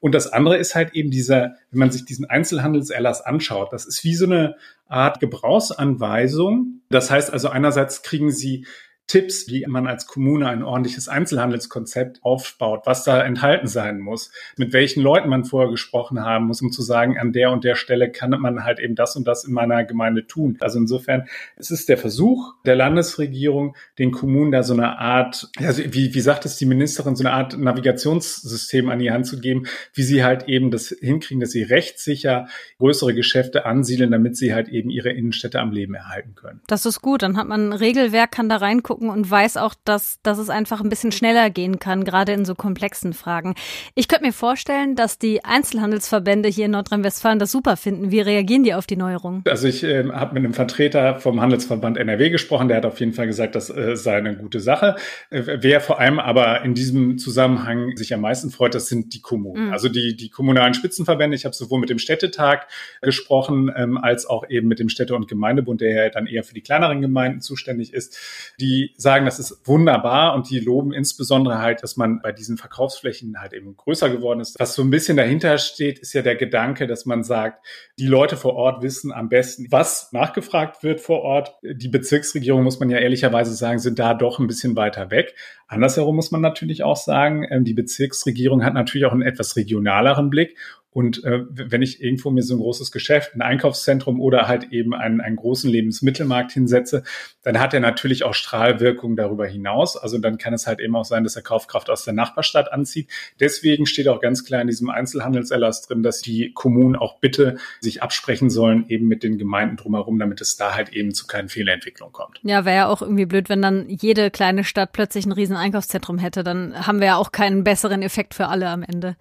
Und 0.00 0.16
das 0.16 0.32
andere 0.32 0.56
ist 0.56 0.74
halt 0.74 0.92
eben 0.94 1.12
dieser, 1.12 1.54
wenn 1.70 1.78
man 1.78 1.92
sich 1.92 2.04
diesen 2.04 2.28
Einzelhandelserlass 2.28 3.20
anschaut, 3.20 3.72
das 3.72 3.86
ist 3.86 4.02
wie 4.02 4.14
so 4.14 4.24
eine 4.24 4.56
Art 4.88 5.20
Gebrauchsanweisung. 5.20 6.80
Das 6.90 7.12
heißt 7.12 7.32
also 7.32 7.48
einerseits 7.48 8.02
kriegen 8.02 8.32
Sie 8.32 8.66
Tipps, 9.10 9.48
wie 9.48 9.66
man 9.66 9.88
als 9.88 10.06
Kommune 10.06 10.48
ein 10.48 10.62
ordentliches 10.62 11.08
Einzelhandelskonzept 11.08 12.22
aufbaut, 12.22 12.82
was 12.84 13.02
da 13.02 13.20
enthalten 13.20 13.66
sein 13.66 13.98
muss, 13.98 14.30
mit 14.56 14.72
welchen 14.72 15.02
Leuten 15.02 15.28
man 15.28 15.44
vorher 15.44 15.68
gesprochen 15.68 16.20
haben 16.20 16.46
muss, 16.46 16.62
um 16.62 16.70
zu 16.70 16.80
sagen, 16.80 17.18
an 17.18 17.32
der 17.32 17.50
und 17.50 17.64
der 17.64 17.74
Stelle 17.74 18.12
kann 18.12 18.30
man 18.30 18.62
halt 18.62 18.78
eben 18.78 18.94
das 18.94 19.16
und 19.16 19.26
das 19.26 19.42
in 19.42 19.52
meiner 19.52 19.82
Gemeinde 19.82 20.28
tun. 20.28 20.58
Also 20.60 20.78
insofern, 20.78 21.26
es 21.56 21.72
ist 21.72 21.88
der 21.88 21.98
Versuch 21.98 22.54
der 22.64 22.76
Landesregierung, 22.76 23.74
den 23.98 24.12
Kommunen 24.12 24.52
da 24.52 24.62
so 24.62 24.74
eine 24.74 25.00
Art, 25.00 25.50
also 25.58 25.82
wie, 25.88 26.14
wie 26.14 26.20
sagt 26.20 26.44
es 26.44 26.56
die 26.56 26.66
Ministerin, 26.66 27.16
so 27.16 27.24
eine 27.24 27.32
Art 27.32 27.58
Navigationssystem 27.58 28.88
an 28.90 29.00
die 29.00 29.10
Hand 29.10 29.26
zu 29.26 29.40
geben, 29.40 29.64
wie 29.92 30.04
sie 30.04 30.22
halt 30.22 30.44
eben 30.46 30.70
das 30.70 30.94
hinkriegen, 31.00 31.40
dass 31.40 31.50
sie 31.50 31.64
rechtssicher 31.64 32.46
größere 32.78 33.12
Geschäfte 33.12 33.66
ansiedeln, 33.66 34.12
damit 34.12 34.36
sie 34.36 34.54
halt 34.54 34.68
eben 34.68 34.88
ihre 34.88 35.10
Innenstädte 35.10 35.58
am 35.58 35.72
Leben 35.72 35.94
erhalten 35.94 36.36
können. 36.36 36.60
Das 36.68 36.86
ist 36.86 37.02
gut, 37.02 37.22
dann 37.22 37.36
hat 37.36 37.48
man 37.48 37.70
ein 37.70 37.72
Regelwerk, 37.72 38.30
kann 38.30 38.48
da 38.48 38.58
reingucken 38.58 38.99
gucken 39.00 39.10
und 39.10 39.30
weiß 39.30 39.56
auch, 39.56 39.74
dass, 39.84 40.20
dass 40.22 40.38
es 40.38 40.50
einfach 40.50 40.80
ein 40.80 40.88
bisschen 40.88 41.12
schneller 41.12 41.50
gehen 41.50 41.78
kann, 41.78 42.04
gerade 42.04 42.32
in 42.32 42.44
so 42.44 42.54
komplexen 42.54 43.14
Fragen. 43.14 43.54
Ich 43.94 44.08
könnte 44.08 44.26
mir 44.26 44.32
vorstellen, 44.32 44.94
dass 44.94 45.18
die 45.18 45.44
Einzelhandelsverbände 45.44 46.48
hier 46.48 46.66
in 46.66 46.72
Nordrhein-Westfalen 46.72 47.38
das 47.38 47.50
super 47.50 47.76
finden. 47.76 48.10
Wie 48.10 48.20
reagieren 48.20 48.62
die 48.62 48.74
auf 48.74 48.86
die 48.86 48.96
Neuerung? 48.96 49.42
Also 49.48 49.68
ich 49.68 49.82
äh, 49.82 50.04
habe 50.10 50.34
mit 50.34 50.44
einem 50.44 50.54
Vertreter 50.54 51.16
vom 51.16 51.40
Handelsverband 51.40 51.96
NRW 51.96 52.30
gesprochen, 52.30 52.68
der 52.68 52.76
hat 52.76 52.84
auf 52.84 53.00
jeden 53.00 53.12
Fall 53.12 53.26
gesagt, 53.26 53.54
das 53.54 53.70
äh, 53.70 53.96
sei 53.96 54.16
eine 54.16 54.36
gute 54.36 54.60
Sache. 54.60 54.96
Äh, 55.30 55.58
wer 55.60 55.80
vor 55.80 55.98
allem 55.98 56.18
aber 56.18 56.62
in 56.62 56.74
diesem 56.74 57.18
Zusammenhang 57.18 57.96
sich 57.96 58.12
am 58.12 58.20
meisten 58.20 58.50
freut, 58.50 58.74
das 58.74 58.86
sind 58.86 59.14
die 59.14 59.20
Kommunen. 59.20 59.68
Mhm. 59.68 59.72
Also 59.72 59.88
die, 59.88 60.16
die 60.16 60.28
kommunalen 60.28 60.74
Spitzenverbände. 60.74 61.36
Ich 61.36 61.44
habe 61.44 61.54
sowohl 61.54 61.80
mit 61.80 61.88
dem 61.88 61.98
Städtetag 61.98 62.66
gesprochen, 63.00 63.72
ähm, 63.74 63.96
als 63.96 64.26
auch 64.26 64.48
eben 64.48 64.68
mit 64.68 64.78
dem 64.78 64.88
Städte- 64.88 65.14
und 65.14 65.28
Gemeindebund, 65.28 65.80
der 65.80 65.90
ja 65.90 66.10
dann 66.10 66.26
eher 66.26 66.44
für 66.44 66.54
die 66.54 66.60
kleineren 66.60 67.00
Gemeinden 67.00 67.40
zuständig 67.40 67.94
ist. 67.94 68.18
Die 68.60 68.89
sagen, 68.96 69.24
das 69.24 69.38
ist 69.38 69.66
wunderbar 69.66 70.34
und 70.34 70.50
die 70.50 70.60
loben 70.60 70.92
insbesondere 70.92 71.58
halt, 71.58 71.82
dass 71.82 71.96
man 71.96 72.20
bei 72.20 72.32
diesen 72.32 72.56
Verkaufsflächen 72.56 73.40
halt 73.40 73.52
eben 73.52 73.76
größer 73.76 74.08
geworden 74.10 74.40
ist. 74.40 74.58
Was 74.58 74.74
so 74.74 74.82
ein 74.82 74.90
bisschen 74.90 75.16
dahinter 75.16 75.58
steht, 75.58 75.98
ist 75.98 76.12
ja 76.12 76.22
der 76.22 76.36
Gedanke, 76.36 76.86
dass 76.86 77.06
man 77.06 77.22
sagt, 77.22 77.64
die 77.98 78.06
Leute 78.06 78.36
vor 78.36 78.54
Ort 78.54 78.82
wissen 78.82 79.12
am 79.12 79.28
besten, 79.28 79.66
was 79.70 80.12
nachgefragt 80.12 80.82
wird 80.82 81.00
vor 81.00 81.22
Ort. 81.22 81.54
Die 81.62 81.88
Bezirksregierung, 81.88 82.62
muss 82.62 82.80
man 82.80 82.90
ja 82.90 82.98
ehrlicherweise 82.98 83.54
sagen, 83.54 83.78
sind 83.78 83.98
da 83.98 84.14
doch 84.14 84.38
ein 84.38 84.46
bisschen 84.46 84.76
weiter 84.76 85.10
weg. 85.10 85.34
Andersherum 85.68 86.16
muss 86.16 86.32
man 86.32 86.40
natürlich 86.40 86.82
auch 86.82 86.96
sagen, 86.96 87.46
ähm, 87.48 87.64
die 87.64 87.74
Bezirksregierung 87.74 88.64
hat 88.64 88.74
natürlich 88.74 89.06
auch 89.06 89.12
einen 89.12 89.22
etwas 89.22 89.56
regionaleren 89.56 90.28
Blick 90.28 90.56
und 90.92 91.22
äh, 91.22 91.42
wenn 91.50 91.82
ich 91.82 92.02
irgendwo 92.02 92.30
mir 92.30 92.42
so 92.42 92.54
ein 92.54 92.58
großes 92.58 92.90
Geschäft, 92.90 93.34
ein 93.34 93.42
Einkaufszentrum 93.42 94.20
oder 94.20 94.48
halt 94.48 94.72
eben 94.72 94.92
einen, 94.92 95.20
einen 95.20 95.36
großen 95.36 95.70
Lebensmittelmarkt 95.70 96.50
hinsetze, 96.50 97.04
dann 97.44 97.60
hat 97.60 97.72
er 97.72 97.80
natürlich 97.80 98.24
auch 98.24 98.34
Strahlwirkung 98.34 99.14
darüber 99.14 99.46
hinaus. 99.46 99.96
Also 99.96 100.18
dann 100.18 100.36
kann 100.36 100.52
es 100.52 100.66
halt 100.66 100.80
eben 100.80 100.96
auch 100.96 101.04
sein, 101.04 101.22
dass 101.22 101.36
er 101.36 101.42
Kaufkraft 101.42 101.90
aus 101.90 102.04
der 102.04 102.12
Nachbarstadt 102.12 102.72
anzieht. 102.72 103.08
Deswegen 103.38 103.86
steht 103.86 104.08
auch 104.08 104.20
ganz 104.20 104.44
klar 104.44 104.62
in 104.62 104.66
diesem 104.66 104.90
Einzelhandelserlass 104.90 105.82
drin, 105.82 106.02
dass 106.02 106.22
die 106.22 106.52
Kommunen 106.54 106.96
auch 106.96 107.20
bitte 107.20 107.58
sich 107.80 108.02
absprechen 108.02 108.50
sollen, 108.50 108.84
eben 108.88 109.06
mit 109.06 109.22
den 109.22 109.38
Gemeinden 109.38 109.76
drumherum, 109.76 110.18
damit 110.18 110.40
es 110.40 110.56
da 110.56 110.74
halt 110.74 110.88
eben 110.92 111.14
zu 111.14 111.28
keinen 111.28 111.48
Fehlentwicklungen 111.48 112.12
kommt. 112.12 112.40
Ja, 112.42 112.64
wäre 112.64 112.76
ja 112.76 112.88
auch 112.88 113.00
irgendwie 113.00 113.26
blöd, 113.26 113.48
wenn 113.48 113.62
dann 113.62 113.88
jede 113.88 114.32
kleine 114.32 114.64
Stadt 114.64 114.90
plötzlich 114.92 115.24
ein 115.24 115.32
riesen 115.32 115.56
Einkaufszentrum 115.56 116.18
hätte. 116.18 116.42
Dann 116.42 116.84
haben 116.84 116.98
wir 116.98 117.06
ja 117.06 117.16
auch 117.16 117.30
keinen 117.30 117.62
besseren 117.62 118.02
Effekt 118.02 118.34
für 118.34 118.48
alle 118.48 118.68
am 118.68 118.82
Ende. 118.82 119.14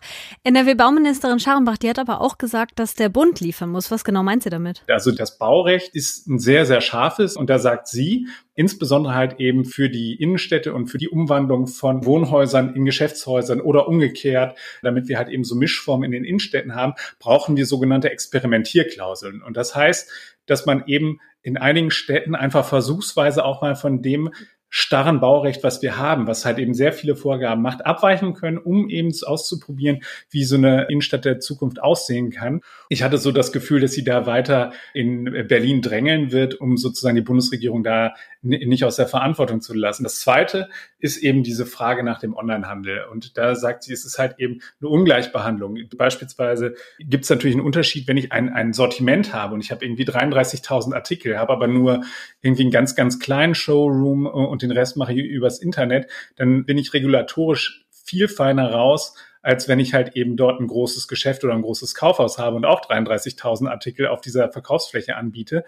NRW-Bauministerin 0.44 1.40
Schar 1.40 1.59
Fahrenbach, 1.60 1.78
die 1.78 1.90
hat 1.90 2.00
aber 2.00 2.22
auch 2.22 2.38
gesagt, 2.38 2.80
dass 2.80 2.96
der 2.96 3.10
Bund 3.10 3.42
liefern 3.42 3.70
muss. 3.70 3.92
Was 3.92 4.06
genau 4.06 4.24
meint 4.24 4.44
sie 4.44 4.50
damit? 4.50 4.84
Also 4.88 5.12
das 5.12 5.38
Baurecht 5.38 5.94
ist 5.94 6.28
ein 6.28 6.40
sehr, 6.40 6.66
sehr 6.66 6.80
scharfes 6.80 7.36
und 7.36 7.50
da 7.50 7.60
sagt 7.60 7.88
sie, 7.88 8.28
insbesondere 8.56 9.14
halt 9.14 9.40
eben 9.42 9.66
für 9.66 9.90
die 9.90 10.16
Innenstädte 10.16 10.74
und 10.74 10.88
für 10.88 10.98
die 10.98 11.10
Umwandlung 11.10 11.68
von 11.68 12.06
Wohnhäusern 12.06 12.76
in 12.76 12.86
Geschäftshäusern 12.86 13.60
oder 13.60 13.90
umgekehrt, 13.90 14.58
damit 14.82 15.10
wir 15.10 15.18
halt 15.18 15.28
eben 15.28 15.44
so 15.44 15.56
Mischformen 15.56 16.06
in 16.06 16.12
den 16.12 16.24
Innenstädten 16.24 16.76
haben, 16.76 16.94
brauchen 17.20 17.58
wir 17.58 17.66
sogenannte 17.66 18.10
Experimentierklauseln. 18.10 19.42
Und 19.42 19.58
das 19.58 19.76
heißt, 19.76 20.10
dass 20.46 20.66
man 20.66 20.86
eben 20.88 21.20
in 21.42 21.58
einigen 21.58 21.92
Städten 21.92 22.36
einfach 22.36 22.66
versuchsweise 22.66 23.44
auch 23.44 23.62
mal 23.62 23.76
von 23.76 24.02
dem 24.02 24.32
starren 24.70 25.20
Baurecht, 25.20 25.64
was 25.64 25.82
wir 25.82 25.98
haben, 25.98 26.28
was 26.28 26.46
halt 26.46 26.60
eben 26.60 26.74
sehr 26.74 26.94
viele 26.94 27.16
Vorgaben 27.16 27.62
macht, 27.62 27.86
abweichen 27.86 28.34
können, 28.34 28.58
um 28.58 28.90
eben 28.90 29.12
auszuprobieren, 29.26 30.02
wie 30.30 30.44
so 30.44 30.56
eine 30.56 30.86
Innenstadt 30.90 31.26
der 31.26 31.40
Zukunft 31.40 31.82
aussehen 31.82 32.30
kann. 32.30 32.62
Ich 32.90 33.04
hatte 33.04 33.18
so 33.18 33.32
das 33.32 33.52
Gefühl, 33.52 33.82
dass 33.82 33.94
sie 33.94 34.04
da 34.04 34.26
weiter 34.26 34.72
in 34.94 35.48
Berlin 35.48 35.82
drängeln 35.82 36.32
wird, 36.32 36.56
um 36.56 36.78
sozusagen 36.78 37.16
die 37.16 37.22
Bundesregierung 37.22 37.84
da 37.84 38.14
nicht 38.42 38.86
aus 38.86 38.96
der 38.96 39.08
Verantwortung 39.08 39.62
zu 39.62 39.74
lassen. 39.74 40.04
Das 40.04 40.20
zweite 40.20 40.70
ist 41.00 41.18
eben 41.18 41.44
diese 41.44 41.66
Frage 41.66 42.04
nach 42.04 42.20
dem 42.20 42.36
Onlinehandel. 42.36 43.06
Und 43.12 43.38
da 43.38 43.56
sagt 43.56 43.84
sie, 43.84 43.94
es 43.94 44.06
ist 44.06 44.18
halt 44.18 44.36
eben 44.40 44.62
eine 44.80 44.90
Ungleichbehandlung. 44.90 45.78
Beispielsweise 45.98 46.76
gibt 47.00 47.26
es 47.26 47.30
natürlich 47.30 47.56
einen 47.56 47.66
Unterschied, 47.66 48.08
wenn 48.08 48.18
ich 48.18 48.32
ein, 48.32 48.50
ein 48.50 48.74
Sortiment 48.74 49.34
habe 49.34 49.56
und 49.56 49.62
ich 49.62 49.72
habe 49.72 49.84
irgendwie 49.84 50.06
33.000 50.06 50.94
Artikel, 50.94 51.38
habe 51.38 51.52
aber 51.52 51.68
nur 51.68 52.04
irgendwie 52.42 52.64
einen 52.64 52.72
ganz, 52.72 52.96
ganz 52.96 53.20
kleinen 53.20 53.56
Showroom 53.56 54.26
und 54.26 54.59
den 54.62 54.72
Rest 54.72 54.98
mache 54.98 55.14
ich 55.14 55.20
übers 55.20 55.60
Internet, 55.60 56.10
dann 56.36 56.66
bin 56.66 56.78
ich 56.78 56.94
regulatorisch 56.94 57.86
viel 57.92 58.28
feiner 58.28 58.72
raus, 58.72 59.16
als 59.42 59.68
wenn 59.68 59.80
ich 59.80 59.94
halt 59.94 60.16
eben 60.16 60.36
dort 60.36 60.60
ein 60.60 60.68
großes 60.68 61.08
Geschäft 61.08 61.44
oder 61.44 61.54
ein 61.54 61.62
großes 61.62 61.96
Kaufhaus 61.96 62.38
habe 62.38 62.56
und 62.56 62.66
auch 62.66 62.82
33.000 62.82 63.70
Artikel 63.70 64.08
auf 64.08 64.22
dieser 64.22 64.52
Verkaufsfläche 64.52 65.16
anbiete. 65.16 65.64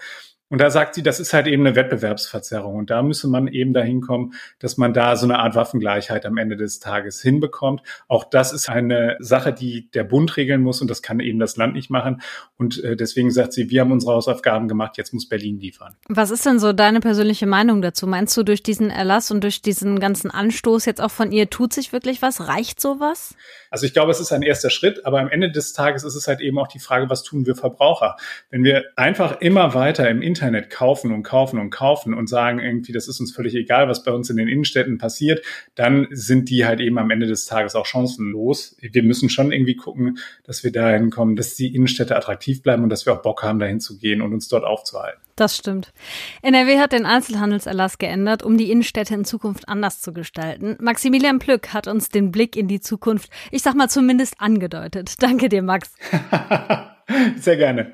Und 0.52 0.60
da 0.60 0.70
sagt 0.70 0.96
sie, 0.96 1.02
das 1.02 1.22
ist 1.22 1.34
halt 1.34 1.48
eben 1.48 1.66
eine 1.66 1.78
Wettbewerbsverzerrung. 1.78 2.76
Und 2.76 2.90
da 2.90 3.02
müsse 3.02 3.30
man 3.30 3.48
eben 3.48 3.72
dahin 3.72 4.02
kommen, 4.02 4.34
dass 4.60 4.76
man 4.76 4.94
da 4.94 5.16
so 5.16 5.26
eine 5.26 5.40
Art 5.40 5.56
Waffengleichheit 5.56 6.26
am 6.26 6.38
Ende 6.38 6.58
des 6.58 6.82
Tages 6.82 7.22
hinbekommt. 7.22 7.82
Auch 8.10 8.26
das 8.26 8.52
ist 8.52 8.68
eine 8.68 9.16
Sache, 9.20 9.54
die 9.54 9.90
der 9.92 10.04
Bund 10.04 10.36
regeln 10.36 10.62
muss 10.62 10.82
und 10.82 10.92
das 10.92 11.02
kann 11.02 11.22
eben 11.22 11.40
das 11.40 11.56
Land 11.56 11.74
nicht 11.74 11.90
machen. 11.90 12.22
Und 12.58 12.84
äh, 12.84 12.98
deswegen 12.98 13.32
sagt 13.32 13.54
sie, 13.54 13.70
wir 13.70 13.80
haben 13.80 13.94
unsere 13.94 14.12
Hausaufgaben 14.12 14.68
gemacht, 14.68 14.98
jetzt 14.98 15.14
muss 15.14 15.30
Berlin 15.30 15.58
liefern. 15.58 15.96
Was 16.10 16.32
ist 16.32 16.46
denn 16.46 16.60
so 16.60 16.74
deine 16.74 17.00
persönliche 17.00 17.48
Meinung 17.48 17.82
dazu? 17.82 18.06
Meinst 18.06 18.36
du, 18.36 18.44
durch 18.44 18.62
diesen 18.62 18.90
Erlass 18.90 19.32
und 19.32 19.46
durch 19.46 19.62
diesen 19.62 20.02
ganzen 20.02 20.32
Anstoß 20.32 20.84
jetzt 20.84 21.00
auch 21.00 21.12
von 21.12 21.32
ihr 21.32 21.50
tut 21.50 21.72
sich 21.72 21.94
wirklich 21.94 22.22
was? 22.22 22.50
Reicht 22.50 22.82
sowas? 22.82 23.36
Also 23.70 23.86
ich 23.86 23.94
glaube, 23.94 24.12
es 24.12 24.20
ist 24.20 24.34
ein 24.34 24.42
erster 24.42 24.70
Schritt, 24.70 25.06
aber 25.06 25.22
am 25.22 25.30
Ende 25.30 25.50
des 25.50 25.72
Tages 25.72 26.04
ist 26.04 26.16
es 26.16 26.28
halt 26.28 26.42
eben 26.42 26.60
auch 26.60 26.68
die 26.68 26.80
Frage, 26.80 27.10
was 27.10 27.24
tun 27.24 27.46
wir 27.46 27.56
Verbraucher? 27.56 28.18
Wenn 28.50 28.66
wir 28.66 28.84
einfach 28.98 29.40
immer 29.40 29.74
weiter 29.74 30.10
im 30.10 30.22
Internet 30.22 30.41
Internet 30.42 30.72
kaufen 30.72 31.12
und 31.14 31.22
kaufen 31.22 31.60
und 31.60 31.70
kaufen 31.70 32.16
und 32.16 32.28
sagen 32.28 32.60
irgendwie, 32.60 32.92
das 32.92 33.08
ist 33.08 33.20
uns 33.20 33.32
völlig 33.32 33.54
egal, 33.54 33.88
was 33.88 34.04
bei 34.04 34.12
uns 34.12 34.28
in 34.32 34.38
den 34.38 34.48
Innenstädten 34.48 34.98
passiert, 34.98 35.46
dann 35.76 36.08
sind 36.10 36.50
die 36.50 36.66
halt 36.66 36.80
eben 36.80 36.98
am 36.98 37.12
Ende 37.12 37.28
des 37.28 37.46
Tages 37.46 37.76
auch 37.76 37.86
chancenlos. 37.86 38.76
Wir 38.80 39.04
müssen 39.04 39.30
schon 39.30 39.52
irgendwie 39.52 39.76
gucken, 39.76 40.18
dass 40.44 40.64
wir 40.64 40.72
dahin 40.72 41.12
kommen, 41.12 41.36
dass 41.36 41.56
die 41.56 41.76
Innenstädte 41.76 42.16
attraktiv 42.16 42.64
bleiben 42.64 42.82
und 42.82 42.90
dass 42.90 43.06
wir 43.06 43.14
auch 43.14 43.22
Bock 43.22 43.44
haben, 43.44 43.60
dahin 43.60 43.80
zu 43.80 44.00
gehen 44.00 44.22
und 44.22 44.34
uns 44.34 44.48
dort 44.48 44.64
aufzuhalten. 44.64 45.22
Das 45.36 45.56
stimmt. 45.56 45.94
NRW 46.42 46.80
hat 46.80 46.92
den 46.92 47.06
Einzelhandelserlass 47.06 48.00
geändert, 48.00 48.42
um 48.42 48.58
die 48.58 48.72
Innenstädte 48.72 49.14
in 49.14 49.26
Zukunft 49.26 49.70
anders 49.70 50.02
zu 50.02 50.12
gestalten. 50.12 50.76
Maximilian 50.80 51.38
Plück 51.38 51.72
hat 51.72 51.88
uns 51.88 52.10
den 52.10 52.32
Blick 52.32 52.56
in 52.56 52.68
die 52.68 52.80
Zukunft, 52.80 53.30
ich 53.52 53.62
sag 53.62 53.76
mal 53.76 53.90
zumindest 53.90 54.36
angedeutet. 54.40 55.22
Danke 55.22 55.50
dir, 55.50 55.62
Max. 55.62 55.94
Sehr 57.38 57.58
gerne. 57.58 57.94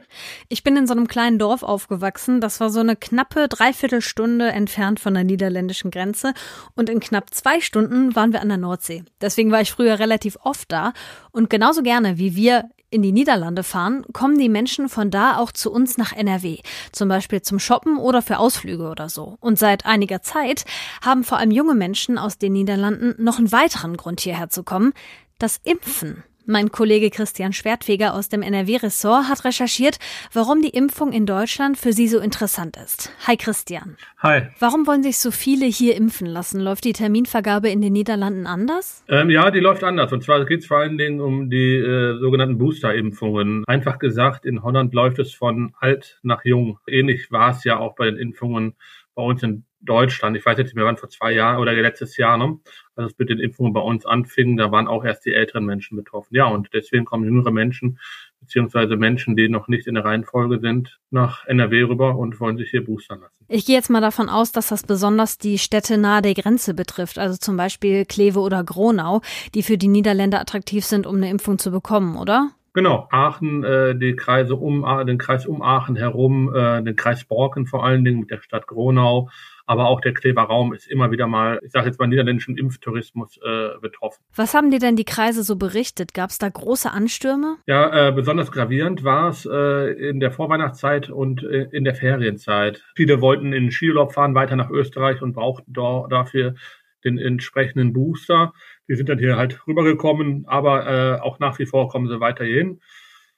Ich 0.50 0.64
bin 0.64 0.76
in 0.76 0.88
so 0.88 0.94
einem 0.94 1.08
kleinen 1.08 1.40
Dorf 1.40 1.64
aufgewachsen. 1.64 2.42
Das 2.42 2.60
war 2.60 2.70
so 2.70 2.80
eine 2.80 2.96
knappe 2.96 3.48
Dreiviertelstunde 3.48 4.50
entfernt 4.50 5.00
von 5.00 5.14
der 5.14 5.24
niederländischen 5.24 5.92
Grenze. 5.92 6.34
Und 6.76 6.90
in 6.90 7.00
knapp 7.00 7.34
zwei 7.34 7.62
Stunden 7.62 8.16
waren 8.16 8.34
wir 8.34 8.42
an 8.42 8.50
der 8.50 8.58
Nordsee. 8.58 9.04
Deswegen 9.22 9.52
war 9.52 9.62
ich 9.62 9.72
früher 9.72 10.00
relativ 10.00 10.38
oft 10.44 10.72
da. 10.72 10.94
Und 11.32 11.50
genauso 11.50 11.84
gerne 11.84 12.18
wie 12.18 12.36
wir 12.36 12.70
in 12.90 13.02
die 13.02 13.12
Niederlande 13.12 13.64
fahren, 13.64 14.06
kommen 14.14 14.38
die 14.38 14.50
Menschen 14.50 14.88
von 14.88 15.12
da 15.12 15.38
auch 15.38 15.52
zu 15.52 15.72
uns 15.72 15.98
nach 15.98 16.14
NRW. 16.14 16.60
Zum 16.92 17.10
Beispiel 17.10 17.42
zum 17.42 17.60
Shoppen 17.60 17.98
oder 17.98 18.22
für 18.22 18.40
Ausflüge 18.40 18.90
oder 18.90 19.10
so. 19.10 19.38
Und 19.42 19.60
seit 19.60 19.86
einiger 19.86 20.22
Zeit 20.22 20.64
haben 21.02 21.24
vor 21.24 21.38
allem 21.38 21.52
junge 21.52 21.76
Menschen 21.76 22.18
aus 22.18 22.38
den 22.38 22.54
Niederlanden 22.54 23.16
noch 23.22 23.40
einen 23.40 23.52
weiteren 23.52 23.98
Grund 23.98 24.22
hierher 24.22 24.50
zu 24.50 24.64
kommen. 24.64 24.94
Das 25.38 25.60
Impfen. 25.64 26.24
Mein 26.50 26.72
Kollege 26.72 27.10
Christian 27.10 27.52
Schwertfeger 27.52 28.14
aus 28.14 28.30
dem 28.30 28.42
NRW-Ressort 28.42 29.28
hat 29.28 29.44
recherchiert, 29.44 30.00
warum 30.32 30.62
die 30.62 30.70
Impfung 30.70 31.12
in 31.12 31.26
Deutschland 31.26 31.78
für 31.78 31.92
Sie 31.92 32.08
so 32.08 32.20
interessant 32.20 32.78
ist. 32.78 33.12
Hi 33.28 33.36
Christian. 33.36 33.98
Hi. 34.20 34.44
Warum 34.58 34.88
wollen 34.88 35.04
sich 35.04 35.18
so 35.18 35.30
viele 35.30 35.66
hier 35.66 35.98
impfen 35.98 36.26
lassen? 36.26 36.62
Läuft 36.62 36.86
die 36.86 36.94
Terminvergabe 36.94 37.68
in 37.68 37.82
den 37.82 37.92
Niederlanden 37.92 38.48
anders? 38.48 39.04
Ähm, 39.10 39.30
ja, 39.30 39.52
die 39.52 39.60
läuft 39.60 39.84
anders. 39.84 40.14
Und 40.14 40.24
zwar 40.24 40.46
geht 40.46 40.62
es 40.62 40.68
vor 40.68 40.78
allen 40.78 40.98
Dingen 40.98 41.20
um 41.20 41.50
die 41.50 41.76
äh, 41.76 42.18
sogenannten 42.18 42.58
Booster-Impfungen. 42.58 43.66
Einfach 43.68 44.00
gesagt, 44.00 44.46
in 44.46 44.64
Holland 44.64 44.94
läuft 44.94 45.20
es 45.20 45.34
von 45.34 45.74
alt 45.78 46.18
nach 46.24 46.46
jung. 46.46 46.80
Ähnlich 46.88 47.30
war 47.30 47.52
es 47.52 47.66
ja 47.66 47.78
auch 47.78 47.96
bei 47.96 48.06
den 48.06 48.16
Impfungen 48.16 48.78
bei 49.16 49.24
uns 49.24 49.44
in 49.44 49.66
Deutschland, 49.82 50.36
ich 50.38 50.46
weiß 50.46 50.58
jetzt 50.58 50.68
nicht 50.68 50.76
mehr 50.76 50.86
wann, 50.86 50.98
vor 50.98 51.10
zwei 51.10 51.32
Jahren 51.32 51.60
oder 51.60 51.74
letztes 51.74 52.18
Jahr, 52.18 52.38
ne, 52.38 52.60
als 52.98 53.14
es 53.14 53.20
mit 53.20 53.30
den 53.30 53.40
Impfungen 53.40 53.74
bei 53.74 53.82
uns 53.82 54.06
anfing, 54.06 54.58
da 54.58 54.72
waren 54.72 54.88
auch 54.88 55.04
erst 55.04 55.26
die 55.26 55.34
älteren 55.34 55.66
Menschen 55.66 55.98
betroffen. 55.98 56.36
Ja, 56.36 56.48
und 56.48 56.70
deswegen 56.74 57.06
kommen 57.06 57.26
jüngere 57.26 57.52
Menschen, 57.52 58.00
beziehungsweise 58.40 58.96
Menschen, 58.96 59.36
die 59.36 59.50
noch 59.50 59.68
nicht 59.68 59.88
in 59.88 59.96
der 59.96 60.06
Reihenfolge 60.06 60.60
sind, 60.60 61.00
nach 61.12 61.46
NRW 61.46 61.84
rüber 61.84 62.18
und 62.18 62.40
wollen 62.40 62.58
sich 62.58 62.70
hier 62.70 62.84
boostern 62.84 63.22
lassen. 63.22 63.34
Ich 63.50 63.66
gehe 63.66 63.76
jetzt 63.76 63.90
mal 63.90 64.02
davon 64.02 64.30
aus, 64.30 64.52
dass 64.52 64.68
das 64.68 64.84
besonders 64.84 65.38
die 65.38 65.58
Städte 65.58 65.98
nahe 65.98 66.22
der 66.22 66.34
Grenze 66.34 66.74
betrifft, 66.74 67.18
also 67.20 67.38
zum 67.38 67.58
Beispiel 67.58 68.06
Kleve 68.06 68.40
oder 68.40 68.64
Gronau, 68.64 69.22
die 69.54 69.64
für 69.64 69.78
die 69.78 69.88
Niederländer 69.88 70.40
attraktiv 70.40 70.86
sind, 70.86 71.08
um 71.08 71.18
eine 71.18 71.30
Impfung 71.30 71.58
zu 71.58 71.72
bekommen, 71.72 72.18
oder? 72.18 72.52
Genau, 72.74 73.08
Aachen, 73.10 73.64
äh, 73.64 73.98
die 73.98 74.16
Kreise 74.16 74.56
um 74.56 74.86
den 75.08 75.18
Kreis 75.18 75.48
um 75.48 75.64
Aachen 75.64 75.96
herum, 75.96 76.54
äh, 76.54 76.84
den 76.84 76.96
Kreis 76.96 77.26
Borken 77.26 77.66
vor 77.66 77.84
allen 77.84 78.06
Dingen 78.06 78.20
mit 78.20 78.30
der 78.30 78.40
Stadt 78.42 78.68
Gronau, 78.68 79.30
aber 79.68 79.88
auch 79.88 80.02
der 80.02 80.14
Kleber 80.14 80.44
Raum 80.44 80.74
ist 80.74 80.88
immer 80.88 81.12
wieder 81.12 81.28
mal, 81.28 81.60
ich 81.62 81.72
sage 81.72 81.88
jetzt 81.88 82.00
mal, 82.00 82.08
niederländischen 82.08 82.58
Impftourismus 82.58 83.38
äh, 83.38 83.78
betroffen. 83.82 84.24
Was 84.36 84.54
haben 84.54 84.72
dir 84.72 84.80
denn 84.80 84.96
die 84.96 85.06
Kreise 85.06 85.44
so 85.44 85.58
berichtet? 85.58 86.14
Gab 86.14 86.30
es 86.30 86.40
da 86.40 86.50
große 86.50 86.90
Anstürme? 86.90 87.58
Ja, 87.68 88.08
äh, 88.08 88.12
besonders 88.14 88.52
gravierend 88.52 89.04
war 89.04 89.30
es 89.30 89.46
äh, 89.46 89.92
in 90.10 90.22
der 90.22 90.32
Vorweihnachtszeit 90.32 91.10
und 91.10 91.44
äh, 91.44 91.68
in 91.72 91.84
der 91.84 91.96
Ferienzeit. 91.96 92.82
Viele 92.96 93.22
wollten 93.22 93.48
in 93.54 93.64
den 93.64 93.72
Skiurlaub 93.72 94.14
fahren, 94.14 94.36
weiter 94.36 94.56
nach 94.56 94.70
Österreich 94.70 95.22
und 95.22 95.34
brauchten 95.34 95.74
da, 95.74 96.08
dafür 96.10 96.56
den 97.04 97.18
entsprechenden 97.18 97.92
Booster. 97.92 98.54
Die 98.88 98.96
sind 98.96 99.10
dann 99.10 99.20
hier 99.20 99.36
halt 99.36 99.68
rübergekommen, 99.68 100.46
aber 100.48 100.88
äh, 100.88 101.20
auch 101.20 101.40
nach 101.40 101.60
wie 101.60 101.66
vor 101.66 101.90
kommen 101.90 102.08
sie 102.08 102.22
weiter 102.22 102.46
hierhin. 102.46 102.80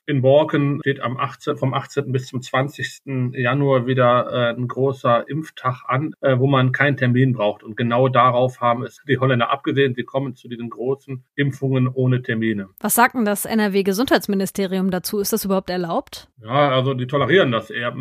In 0.10 0.24
Borken 0.24 0.80
steht 0.82 1.02
am 1.02 1.18
18, 1.18 1.58
vom 1.58 1.76
18. 1.76 2.12
bis 2.12 2.26
zum 2.26 2.42
20. 2.42 3.04
Januar 3.34 3.86
wieder 3.86 4.32
äh, 4.32 4.56
ein 4.56 4.68
großer 4.68 5.30
Impftag 5.30 5.84
an, 5.86 6.16
äh, 6.22 6.40
wo 6.40 6.48
man 6.48 6.72
keinen 6.72 6.98
Termin 6.98 7.34
braucht. 7.34 7.62
Und 7.62 7.78
genau 7.78 8.08
darauf 8.08 8.60
haben 8.60 8.84
es 8.84 9.04
die 9.08 9.20
Holländer 9.20 9.52
abgesehen. 9.52 9.94
Sie 9.94 10.06
kommen 10.06 10.34
zu 10.34 10.48
diesen 10.48 10.72
großen 10.72 11.24
Impfungen 11.36 11.88
ohne 11.88 12.24
Termine. 12.24 12.70
Was 12.80 12.96
sagt 12.96 13.14
denn 13.14 13.24
das 13.24 13.46
NRW-Gesundheitsministerium 13.46 14.90
dazu? 14.90 15.20
Ist 15.20 15.32
das 15.32 15.46
überhaupt 15.46 15.70
erlaubt? 15.70 16.28
Ja, 16.42 16.72
also 16.72 16.96
die 16.96 17.06
tolerieren 17.06 17.52
das 17.52 17.70
eher. 17.70 17.96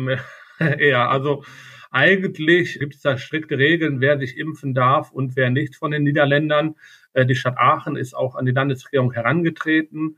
eher. 0.59 1.11
Also 1.11 1.43
eigentlich 1.91 2.79
gibt 2.79 2.95
es 2.95 3.01
da 3.01 3.19
strikte 3.19 3.59
Regeln, 3.59 4.01
wer 4.01 4.17
sich 4.17 4.35
impfen 4.35 4.73
darf 4.73 5.11
und 5.11 5.35
wer 5.35 5.51
nicht 5.51 5.75
von 5.75 5.91
den 5.91 6.01
Niederländern. 6.01 6.73
Äh, 7.13 7.27
die 7.27 7.35
Stadt 7.35 7.59
Aachen 7.59 7.95
ist 7.95 8.15
auch 8.15 8.33
an 8.33 8.47
die 8.47 8.51
Landesregierung 8.51 9.11
herangetreten, 9.11 10.17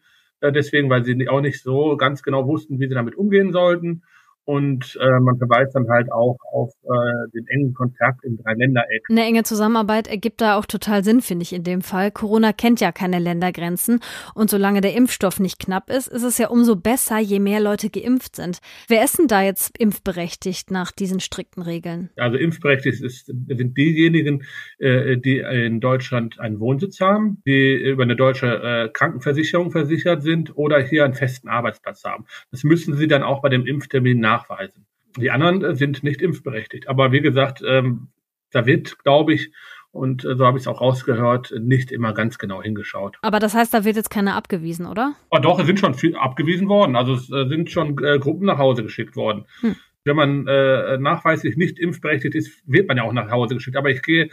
deswegen, 0.50 0.90
weil 0.90 1.04
sie 1.04 1.28
auch 1.30 1.42
nicht 1.42 1.62
so 1.62 1.96
ganz 1.98 2.24
genau 2.24 2.48
wussten, 2.48 2.80
wie 2.80 2.88
sie 2.88 2.96
damit 2.96 3.16
umgehen 3.16 3.52
sollten. 3.52 4.02
Und 4.46 4.98
äh, 5.00 5.20
man 5.20 5.38
verweist 5.38 5.76
dann 5.76 5.88
halt 5.90 6.12
auch 6.12 6.38
auf 6.52 6.72
äh, 6.84 6.88
den 7.34 7.46
engen 7.48 7.74
Kontakt 7.74 8.24
im 8.24 8.38
Dreiländereck. 8.38 9.04
Eine 9.10 9.24
enge 9.24 9.44
Zusammenarbeit 9.44 10.08
ergibt 10.08 10.42
da 10.42 10.58
auch 10.58 10.66
total 10.66 11.04
Sinn, 11.04 11.22
finde 11.22 11.44
ich 11.44 11.54
in 11.54 11.64
dem 11.64 11.82
Fall. 11.82 12.12
Corona 12.12 12.52
kennt 12.52 12.82
ja 12.82 12.92
keine 12.92 13.20
Ländergrenzen 13.20 14.00
und 14.34 14.50
solange 14.50 14.82
der 14.82 14.96
Impfstoff 14.96 15.40
nicht 15.40 15.60
knapp 15.60 15.90
ist, 15.90 16.08
ist 16.08 16.24
es 16.24 16.38
ja 16.38 16.48
umso 16.48 16.76
besser, 16.76 17.20
je 17.20 17.40
mehr 17.40 17.60
Leute 17.60 17.90
geimpft 17.90 18.36
sind. 18.36 18.60
Wer 18.88 19.04
ist 19.04 19.20
denn 19.20 19.28
da 19.28 19.42
jetzt 19.42 19.78
impfberechtigt 19.78 20.72
nach 20.72 20.92
diesen 20.92 21.20
strikten 21.20 21.62
Regeln? 21.62 22.10
Also 22.18 22.38
impfberechtigt 22.38 23.02
ist, 23.02 23.26
sind 23.28 23.78
diejenigen, 23.78 24.44
äh, 24.80 25.18
die 25.18 25.40
in 25.40 25.80
Deutschland 25.80 26.40
einen 26.40 26.60
Wohnsitz 26.60 27.00
haben, 27.00 27.42
die 27.46 27.74
über 27.74 28.04
eine 28.04 28.16
deutsche 28.16 28.48
äh, 28.48 28.90
Krankenversicherung 28.92 29.72
versichert 29.72 30.24
sind 30.24 30.58
oder 30.58 30.80
hier 30.82 31.06
einen 31.06 31.14
festen 31.14 31.48
Arbeitsplatz 31.48 32.04
haben. 32.04 32.26
Das 32.52 32.64
müssen 32.64 32.96
sie 32.96 33.08
dann 33.08 33.24
auch 33.24 33.42
bei 33.42 33.50
dem 33.50 33.66
Impftermin 33.66 34.20
nachweisen. 34.32 34.86
Die 35.18 35.32
anderen 35.32 35.64
äh, 35.64 35.76
sind 35.76 36.04
nicht 36.04 36.22
impfberechtigt. 36.22 36.88
Aber 36.88 37.12
wie 37.12 37.22
gesagt, 37.22 37.62
ähm, 37.66 38.08
da 38.52 38.66
wird, 38.66 39.00
glaube 39.04 39.34
ich, 39.34 39.52
und 39.92 40.24
äh, 40.24 40.36
so 40.36 40.46
habe 40.46 40.58
ich 40.58 40.64
es 40.64 40.68
auch 40.68 40.80
rausgehört, 40.80 41.54
nicht 41.60 41.92
immer 41.92 42.14
ganz 42.14 42.38
genau 42.38 42.62
hingeschaut. 42.64 43.18
Aber 43.22 43.40
das 43.40 43.54
heißt, 43.54 43.74
da 43.74 43.84
wird 43.84 43.98
jetzt 43.98 44.10
keiner 44.10 44.36
abgewiesen, 44.36 44.86
oder? 44.86 45.14
Oh, 45.30 45.40
doch, 45.40 45.60
es 45.60 45.66
sind 45.66 45.80
schon 45.80 45.96
viel 45.96 46.16
abgewiesen 46.16 46.70
worden. 46.70 46.96
Also 46.96 47.14
es 47.14 47.30
äh, 47.30 47.48
sind 47.48 47.70
schon 47.70 48.02
äh, 48.04 48.18
Gruppen 48.20 48.46
nach 48.46 48.58
Hause 48.58 48.84
geschickt 48.84 49.16
worden. 49.16 49.46
Hm. 49.60 49.76
Wenn 50.04 50.16
man 50.16 50.48
äh, 50.48 50.98
nachweislich 50.98 51.58
nicht 51.58 51.78
impfberechtigt 51.78 52.34
ist, 52.36 52.64
wird 52.66 52.88
man 52.88 52.98
ja 52.98 53.04
auch 53.04 53.14
nach 53.14 53.30
Hause 53.30 53.56
geschickt. 53.56 53.78
Aber 53.78 53.90
ich 53.90 54.02
gehe, 54.02 54.30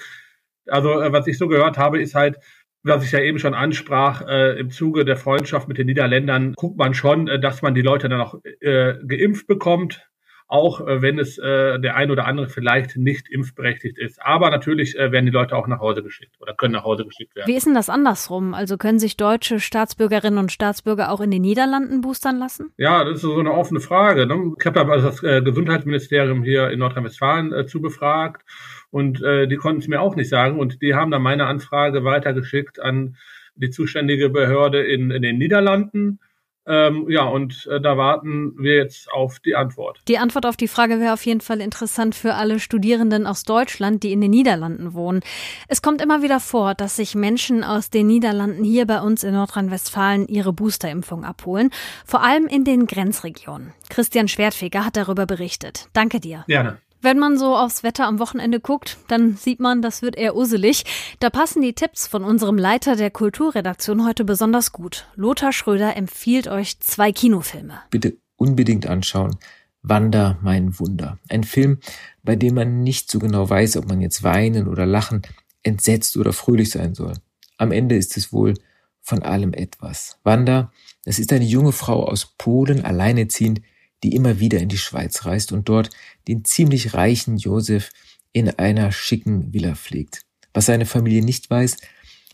also 0.67 1.01
äh, 1.01 1.13
was 1.13 1.27
ich 1.27 1.37
so 1.37 1.49
gehört 1.49 1.77
habe, 1.77 2.01
ist 2.01 2.15
halt, 2.15 2.39
was 2.83 3.05
ich 3.05 3.13
ja 3.13 3.21
eben 3.21 3.39
schon 3.39 3.55
ansprach, 3.55 4.23
äh, 4.27 4.59
im 4.59 4.71
Zuge 4.71 5.05
der 5.05 5.17
Freundschaft 5.17 5.69
mit 5.69 5.79
den 5.79 5.87
Niederländern 5.87 6.55
guckt 6.55 6.79
man 6.79 6.95
schon, 6.95 7.29
äh, 7.29 7.41
dass 7.41 7.63
man 7.63 7.75
die 7.75 7.83
Leute 7.83 8.09
dann 8.09 8.21
auch 8.21 8.37
äh, 8.61 8.95
geimpft 9.07 9.47
bekommt. 9.47 10.09
Auch 10.49 10.81
äh, 10.81 11.03
wenn 11.03 11.19
es 11.19 11.37
äh, 11.39 11.79
der 11.79 11.95
ein 11.95 12.11
oder 12.11 12.27
andere 12.27 12.49
vielleicht 12.49 12.97
nicht 12.97 13.29
impfberechtigt 13.29 13.99
ist. 13.99 14.21
Aber 14.23 14.51
natürlich 14.51 14.99
äh, 14.99 15.13
werden 15.13 15.27
die 15.27 15.33
Leute 15.33 15.55
auch 15.55 15.67
nach 15.67 15.81
Hause 15.81 16.03
geschickt 16.03 16.37
oder 16.41 16.55
können 16.55 16.73
nach 16.73 16.85
Hause 16.85 17.05
geschickt 17.05 17.37
werden. 17.37 17.47
Wie 17.47 17.55
ist 17.55 17.67
denn 17.67 17.75
das 17.75 17.91
andersrum? 17.91 18.55
Also 18.55 18.79
können 18.79 18.99
sich 18.99 19.19
deutsche 19.19 19.61
Staatsbürgerinnen 19.61 20.39
und 20.39 20.51
Staatsbürger 20.51 21.13
auch 21.13 21.21
in 21.21 21.31
den 21.31 21.43
Niederlanden 21.43 22.01
boostern 22.01 22.39
lassen? 22.39 22.73
Ja, 22.79 23.05
das 23.05 23.17
ist 23.17 23.23
so 23.23 23.39
eine 23.39 23.53
offene 23.53 23.81
Frage. 23.81 24.27
Ne? 24.27 24.55
Ich 24.59 24.65
habe 24.65 24.81
da 24.81 24.89
also 24.89 25.07
das 25.07 25.23
äh, 25.23 25.43
Gesundheitsministerium 25.43 26.43
hier 26.43 26.71
in 26.71 26.79
Nordrhein-Westfalen 26.79 27.53
äh, 27.53 27.67
zu 27.67 27.83
befragt 27.83 28.43
und 28.91 29.23
äh, 29.23 29.47
die 29.49 29.57
konnten 29.57 29.83
es 29.83 29.89
mir 29.89 30.01
auch 30.01 30.17
nicht 30.17 30.31
sagen 30.31 30.59
und 30.59 30.81
die 30.81 30.95
haben 30.95 31.11
dann 31.11 31.23
meine 31.23 31.47
Anfrage 31.47 32.05
weitergeschickt 32.05 32.81
an 32.81 33.17
die 33.55 33.71
zuständige 33.71 34.31
Behörde 34.31 34.83
in, 34.83 35.11
in 35.11 35.21
den 35.21 35.37
Niederlanden 35.37 36.21
ähm, 36.69 37.07
ja, 37.09 37.25
und 37.25 37.67
äh, 37.71 37.81
da 37.81 37.97
warten 37.97 38.55
wir 38.59 38.77
jetzt 38.77 39.11
auf 39.11 39.41
die 39.41 39.57
Antwort. 39.57 40.01
Die 40.07 40.19
Antwort 40.19 40.45
auf 40.45 40.57
die 40.57 40.69
Frage 40.69 41.01
wäre 41.01 41.15
auf 41.15 41.25
jeden 41.25 41.41
Fall 41.41 41.61
interessant 41.63 42.15
für 42.15 42.35
alle 42.35 42.61
Studierenden 42.61 43.27
aus 43.27 43.45
Deutschland, 43.45 44.03
die 44.03 44.13
in 44.13 44.21
den 44.21 44.31
Niederlanden 44.31 44.93
wohnen. 44.93 45.21
Es 45.69 45.81
kommt 45.81 46.03
immer 46.03 46.23
wieder 46.23 46.41
vor, 46.41 46.75
dass 46.75 46.97
sich 46.97 47.15
Menschen 47.15 47.65
aus 47.65 47.89
den 47.89 48.07
Niederlanden 48.07 48.65
hier 48.65 48.87
bei 48.87 49.01
uns 49.01 49.25
in 49.25 49.33
Nordrhein-Westfalen 49.33 50.29
ihre 50.29 50.53
Boosterimpfung 50.53 51.25
abholen, 51.25 51.71
vor 52.05 52.23
allem 52.23 52.47
in 52.47 52.65
den 52.65 52.87
Grenzregionen. 52.87 53.73
Christian 53.89 54.29
Schwertfeger 54.29 54.85
hat 54.85 54.97
darüber 54.97 55.25
berichtet. 55.25 55.89
Danke 55.95 56.21
dir. 56.21 56.45
Gerne. 56.49 56.79
Wenn 57.01 57.19
man 57.19 57.39
so 57.39 57.57
aufs 57.57 57.85
Wetter 57.85 58.07
am 58.07 58.19
Wochenende 58.19 58.59
guckt, 58.59 58.99
dann 59.07 59.37
sieht 59.37 59.61
man, 59.61 59.83
das 59.83 60.03
wird 60.03 60.17
eher 60.17 60.35
uselig. 60.35 60.85
Da 61.21 61.31
passen 61.31 61.63
die 61.63 61.73
Tipps 61.73 62.09
von 62.09 62.25
unserem 62.25 62.59
Leiter 62.59 62.97
der 62.97 63.13
Kulturredaktion 63.13 64.05
heute 64.05 64.25
besonders 64.25 64.73
gut. 64.73 65.07
Lothar 65.15 65.53
Schröder 65.53 65.97
empfiehlt 65.97 66.49
euch 66.49 66.81
zwei 66.81 67.13
Kinofilme. 67.13 67.81
Bitte 67.91 68.17
unbedingt 68.37 68.89
anschauen. 68.89 69.37
Wander, 69.83 70.39
mein 70.43 70.77
Wunder. 70.81 71.19
Ein 71.29 71.45
Film, 71.45 71.79
bei 72.25 72.35
dem 72.35 72.57
man 72.57 72.83
nicht 72.83 73.11
so 73.11 73.21
genau 73.21 73.49
weiß, 73.49 73.77
ob 73.77 73.87
man 73.87 74.01
jetzt 74.01 74.25
weinen 74.25 74.67
oder 74.67 74.85
lachen, 74.85 75.23
entsetzt 75.63 76.17
oder 76.17 76.33
fröhlich 76.33 76.71
sein 76.71 76.95
soll. 76.95 77.15
Am 77.59 77.71
Ende 77.71 77.97
ist 77.97 78.17
es 78.17 78.33
wohl 78.33 78.55
von 79.01 79.23
allem 79.23 79.55
etwas. 79.55 80.19
Wanda, 80.25 80.73
das 81.05 81.21
ist 81.21 81.33
eine 81.33 81.45
junge 81.45 81.73
Frau 81.73 82.05
aus 82.05 82.35
Polen, 82.39 82.85
alleineziehend, 82.85 83.61
die 84.03 84.15
immer 84.15 84.41
wieder 84.41 84.59
in 84.59 84.69
die 84.69 84.79
Schweiz 84.79 85.25
reist 85.25 85.53
und 85.53 85.69
dort 85.69 85.91
den 86.27 86.45
ziemlich 86.45 86.95
reichen 86.95 87.37
Josef 87.37 87.91
in 88.33 88.51
einer 88.51 88.93
schicken 88.93 89.53
Villa 89.53 89.75
pflegt. 89.75 90.23
Was 90.55 90.67
seine 90.67 90.87
Familie 90.87 91.25
nicht 91.25 91.51
weiß, 91.51 91.77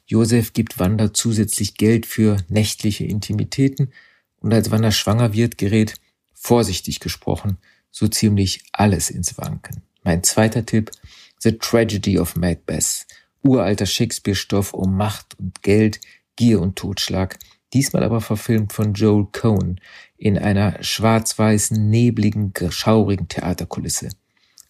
Josef 0.06 0.52
gibt 0.52 0.78
Wanda 0.78 1.14
zusätzlich 1.14 1.76
Geld 1.76 2.06
für 2.06 2.36
nächtliche 2.48 3.04
Intimitäten 3.04 3.92
und 4.36 4.52
als 4.52 4.70
Wanda 4.70 4.90
schwanger 4.90 5.32
wird, 5.32 5.56
gerät, 5.56 5.94
vorsichtig 6.34 7.00
gesprochen, 7.00 7.56
so 7.90 8.08
ziemlich 8.08 8.64
alles 8.72 9.08
ins 9.08 9.38
Wanken. 9.38 9.82
Mein 10.02 10.22
zweiter 10.22 10.66
Tipp, 10.66 10.90
The 11.38 11.52
Tragedy 11.58 12.18
of 12.18 12.36
Macbeth. 12.36 13.06
Uralter 13.42 13.86
Shakespeare-Stoff 13.86 14.72
um 14.72 14.96
Macht 14.96 15.38
und 15.38 15.62
Geld, 15.62 16.00
Gier 16.36 16.60
und 16.60 16.76
Totschlag, 16.76 17.38
diesmal 17.74 18.04
aber 18.04 18.20
verfilmt 18.20 18.72
von 18.72 18.94
Joel 18.94 19.26
Cohen 19.32 19.80
in 20.16 20.38
einer 20.38 20.82
schwarz-weißen, 20.82 21.90
nebligen, 21.90 22.52
schaurigen 22.70 23.28
Theaterkulisse. 23.28 24.10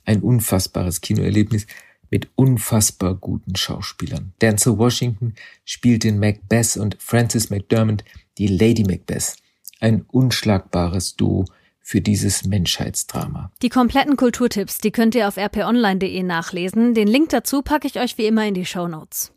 Ein 0.05 0.23
unfassbares 0.23 1.01
Kinoerlebnis 1.01 1.67
mit 2.11 2.29
unfassbar 2.35 3.15
guten 3.15 3.57
Schauspielern. 3.57 4.33
Denzel 4.41 4.79
Washington 4.79 5.35
spielt 5.65 6.05
den 6.05 6.19
Macbeth 6.19 6.77
und 6.77 6.97
Frances 7.01 7.51
McDermott 7.51 8.05
die 8.39 8.47
Lady 8.47 8.85
Macbeth. 8.85 9.37
Ein 9.81 10.03
unschlagbares 10.11 11.17
Duo 11.17 11.45
für 11.81 12.01
dieses 12.01 12.45
Menschheitsdrama. 12.45 13.53
Die 13.63 13.69
kompletten 13.69 14.17
Kulturtipps, 14.17 14.79
die 14.79 14.91
könnt 14.91 15.15
ihr 15.15 15.29
auf 15.29 15.37
rponline.de 15.37 16.23
nachlesen. 16.23 16.95
Den 16.95 17.09
Link 17.09 17.29
dazu 17.29 17.63
packe 17.63 17.87
ich 17.87 18.01
euch 18.01 18.17
wie 18.17 18.27
immer 18.27 18.47
in 18.47 18.55
die 18.55 18.65
Show 18.65 18.89
Notes. 18.89 19.33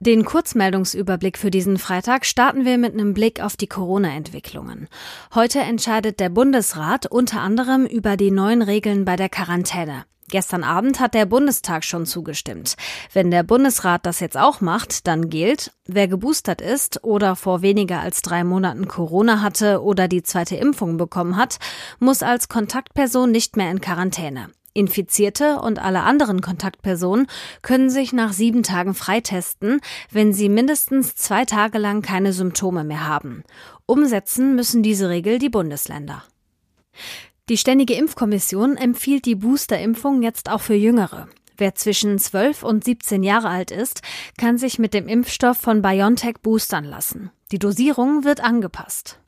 Den 0.00 0.24
Kurzmeldungsüberblick 0.24 1.38
für 1.38 1.50
diesen 1.50 1.78
Freitag 1.78 2.26
starten 2.26 2.64
wir 2.64 2.78
mit 2.78 2.94
einem 2.94 3.14
Blick 3.14 3.40
auf 3.40 3.56
die 3.56 3.66
Corona-Entwicklungen. 3.66 4.88
Heute 5.34 5.60
entscheidet 5.60 6.20
der 6.20 6.28
Bundesrat 6.28 7.06
unter 7.06 7.40
anderem 7.40 7.86
über 7.86 8.16
die 8.16 8.30
neuen 8.30 8.62
Regeln 8.62 9.04
bei 9.04 9.16
der 9.16 9.28
Quarantäne. 9.28 10.04
Gestern 10.30 10.64
Abend 10.64 11.00
hat 11.00 11.14
der 11.14 11.26
Bundestag 11.26 11.84
schon 11.84 12.06
zugestimmt. 12.06 12.76
Wenn 13.12 13.30
der 13.30 13.42
Bundesrat 13.42 14.06
das 14.06 14.20
jetzt 14.20 14.38
auch 14.38 14.60
macht, 14.60 15.06
dann 15.06 15.28
gilt, 15.28 15.72
wer 15.86 16.08
geboostert 16.08 16.60
ist 16.60 17.04
oder 17.04 17.36
vor 17.36 17.62
weniger 17.62 18.00
als 18.00 18.22
drei 18.22 18.42
Monaten 18.42 18.88
Corona 18.88 19.42
hatte 19.42 19.82
oder 19.82 20.08
die 20.08 20.22
zweite 20.22 20.56
Impfung 20.56 20.96
bekommen 20.96 21.36
hat, 21.36 21.58
muss 21.98 22.22
als 22.22 22.48
Kontaktperson 22.48 23.30
nicht 23.30 23.56
mehr 23.56 23.70
in 23.70 23.80
Quarantäne. 23.80 24.48
Infizierte 24.74 25.60
und 25.60 25.78
alle 25.78 26.02
anderen 26.02 26.40
Kontaktpersonen 26.40 27.28
können 27.62 27.88
sich 27.88 28.12
nach 28.12 28.32
sieben 28.32 28.62
Tagen 28.62 28.94
freitesten, 28.94 29.80
wenn 30.10 30.32
sie 30.32 30.48
mindestens 30.48 31.14
zwei 31.14 31.44
Tage 31.44 31.78
lang 31.78 32.02
keine 32.02 32.32
Symptome 32.32 32.84
mehr 32.84 33.06
haben. 33.06 33.44
Umsetzen 33.86 34.56
müssen 34.56 34.82
diese 34.82 35.08
Regel 35.08 35.38
die 35.38 35.48
Bundesländer. 35.48 36.24
Die 37.48 37.56
Ständige 37.56 37.94
Impfkommission 37.94 38.76
empfiehlt 38.76 39.26
die 39.26 39.34
Boosterimpfung 39.34 40.22
jetzt 40.22 40.50
auch 40.50 40.60
für 40.60 40.74
Jüngere. 40.74 41.28
Wer 41.56 41.74
zwischen 41.76 42.18
12 42.18 42.64
und 42.64 42.84
17 42.84 43.22
Jahre 43.22 43.48
alt 43.48 43.70
ist, 43.70 44.02
kann 44.38 44.58
sich 44.58 44.78
mit 44.78 44.92
dem 44.92 45.06
Impfstoff 45.06 45.56
von 45.56 45.82
BioNTech 45.82 46.36
boostern 46.42 46.84
lassen. 46.84 47.30
Die 47.52 47.60
Dosierung 47.60 48.24
wird 48.24 48.42
angepasst. 48.42 49.20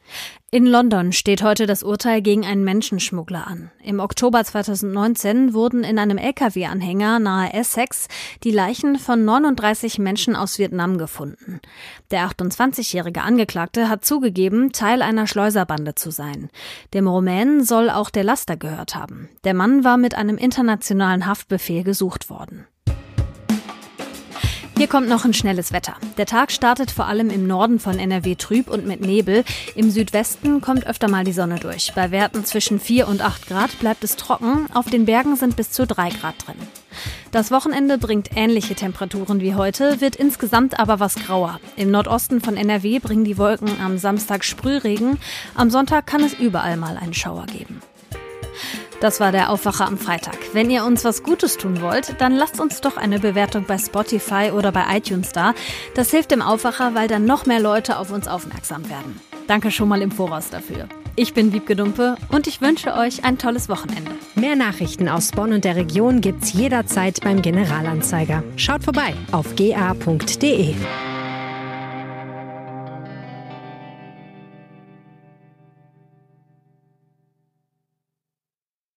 In 0.52 0.64
London 0.64 1.12
steht 1.12 1.42
heute 1.42 1.66
das 1.66 1.82
Urteil 1.82 2.22
gegen 2.22 2.46
einen 2.46 2.62
Menschenschmuggler 2.62 3.46
an. 3.46 3.70
Im 3.82 4.00
Oktober 4.00 4.44
2019 4.44 5.54
wurden 5.54 5.82
in 5.84 5.98
einem 5.98 6.18
Lkw-Anhänger 6.18 7.18
nahe 7.18 7.52
Essex 7.52 8.06
die 8.44 8.52
Leichen 8.52 8.98
von 8.98 9.24
39 9.24 9.98
Menschen 9.98 10.36
aus 10.36 10.58
Vietnam 10.58 10.98
gefunden. 10.98 11.60
Der 12.10 12.28
28-jährige 12.28 13.22
Angeklagte 13.22 13.88
hat 13.88 14.04
zugegeben, 14.04 14.72
Teil 14.72 15.02
einer 15.02 15.26
Schleuserbande 15.26 15.96
zu 15.96 16.10
sein. 16.10 16.48
Dem 16.94 17.08
Rumänen 17.08 17.64
soll 17.64 17.90
auch 17.90 18.10
der 18.10 18.24
Laster 18.24 18.56
gehört 18.56 18.94
haben. 18.94 19.28
Der 19.44 19.52
Mann 19.52 19.82
war 19.82 19.96
mit 19.96 20.14
einem 20.14 20.38
internationalen 20.38 21.26
Haftbefehl 21.26 21.82
gesucht 21.82 22.30
worden. 22.30 22.66
Hier 24.78 24.88
kommt 24.88 25.08
noch 25.08 25.24
ein 25.24 25.32
schnelles 25.32 25.72
Wetter. 25.72 25.94
Der 26.18 26.26
Tag 26.26 26.52
startet 26.52 26.90
vor 26.90 27.06
allem 27.06 27.30
im 27.30 27.46
Norden 27.46 27.78
von 27.78 27.98
NRW 27.98 28.34
trüb 28.34 28.68
und 28.68 28.86
mit 28.86 29.00
Nebel. 29.00 29.42
Im 29.74 29.90
Südwesten 29.90 30.60
kommt 30.60 30.86
öfter 30.86 31.08
mal 31.08 31.24
die 31.24 31.32
Sonne 31.32 31.58
durch. 31.58 31.92
Bei 31.94 32.10
Werten 32.10 32.44
zwischen 32.44 32.78
4 32.78 33.08
und 33.08 33.22
8 33.22 33.48
Grad 33.48 33.78
bleibt 33.78 34.04
es 34.04 34.16
trocken. 34.16 34.68
Auf 34.74 34.90
den 34.90 35.06
Bergen 35.06 35.34
sind 35.36 35.56
bis 35.56 35.70
zu 35.70 35.86
3 35.86 36.10
Grad 36.10 36.46
drin. 36.46 36.56
Das 37.32 37.50
Wochenende 37.50 37.96
bringt 37.96 38.36
ähnliche 38.36 38.74
Temperaturen 38.74 39.40
wie 39.40 39.54
heute, 39.54 40.02
wird 40.02 40.16
insgesamt 40.16 40.78
aber 40.78 41.00
was 41.00 41.14
grauer. 41.14 41.58
Im 41.76 41.90
Nordosten 41.90 42.42
von 42.42 42.58
NRW 42.58 42.98
bringen 42.98 43.24
die 43.24 43.38
Wolken 43.38 43.80
am 43.82 43.96
Samstag 43.96 44.44
Sprühregen. 44.44 45.16
Am 45.54 45.70
Sonntag 45.70 46.06
kann 46.06 46.22
es 46.22 46.34
überall 46.34 46.76
mal 46.76 46.98
einen 46.98 47.14
Schauer 47.14 47.46
geben. 47.46 47.80
Das 49.00 49.20
war 49.20 49.32
der 49.32 49.50
Aufwacher 49.50 49.86
am 49.86 49.98
Freitag. 49.98 50.36
Wenn 50.52 50.70
ihr 50.70 50.84
uns 50.84 51.04
was 51.04 51.22
Gutes 51.22 51.56
tun 51.56 51.80
wollt, 51.82 52.20
dann 52.20 52.34
lasst 52.34 52.60
uns 52.60 52.80
doch 52.80 52.96
eine 52.96 53.18
Bewertung 53.18 53.64
bei 53.64 53.78
Spotify 53.78 54.50
oder 54.52 54.72
bei 54.72 54.84
iTunes 54.96 55.32
da. 55.32 55.54
Das 55.94 56.10
hilft 56.10 56.30
dem 56.30 56.42
Aufwacher, 56.42 56.94
weil 56.94 57.08
dann 57.08 57.24
noch 57.24 57.46
mehr 57.46 57.60
Leute 57.60 57.98
auf 57.98 58.10
uns 58.10 58.26
aufmerksam 58.26 58.88
werden. 58.88 59.20
Danke 59.46 59.70
schon 59.70 59.88
mal 59.88 60.02
im 60.02 60.10
Voraus 60.10 60.50
dafür. 60.50 60.88
Ich 61.14 61.34
bin 61.34 61.52
Wiebke 61.52 61.76
Dumpe 61.76 62.16
und 62.30 62.46
ich 62.46 62.60
wünsche 62.60 62.94
euch 62.94 63.24
ein 63.24 63.38
tolles 63.38 63.68
Wochenende. 63.68 64.10
Mehr 64.34 64.56
Nachrichten 64.56 65.08
aus 65.08 65.30
Bonn 65.30 65.52
und 65.52 65.64
der 65.64 65.76
Region 65.76 66.20
gibt's 66.20 66.52
jederzeit 66.52 67.20
beim 67.22 67.42
Generalanzeiger. 67.42 68.42
Schaut 68.56 68.84
vorbei 68.84 69.14
auf 69.32 69.54
ga.de. 69.56 70.74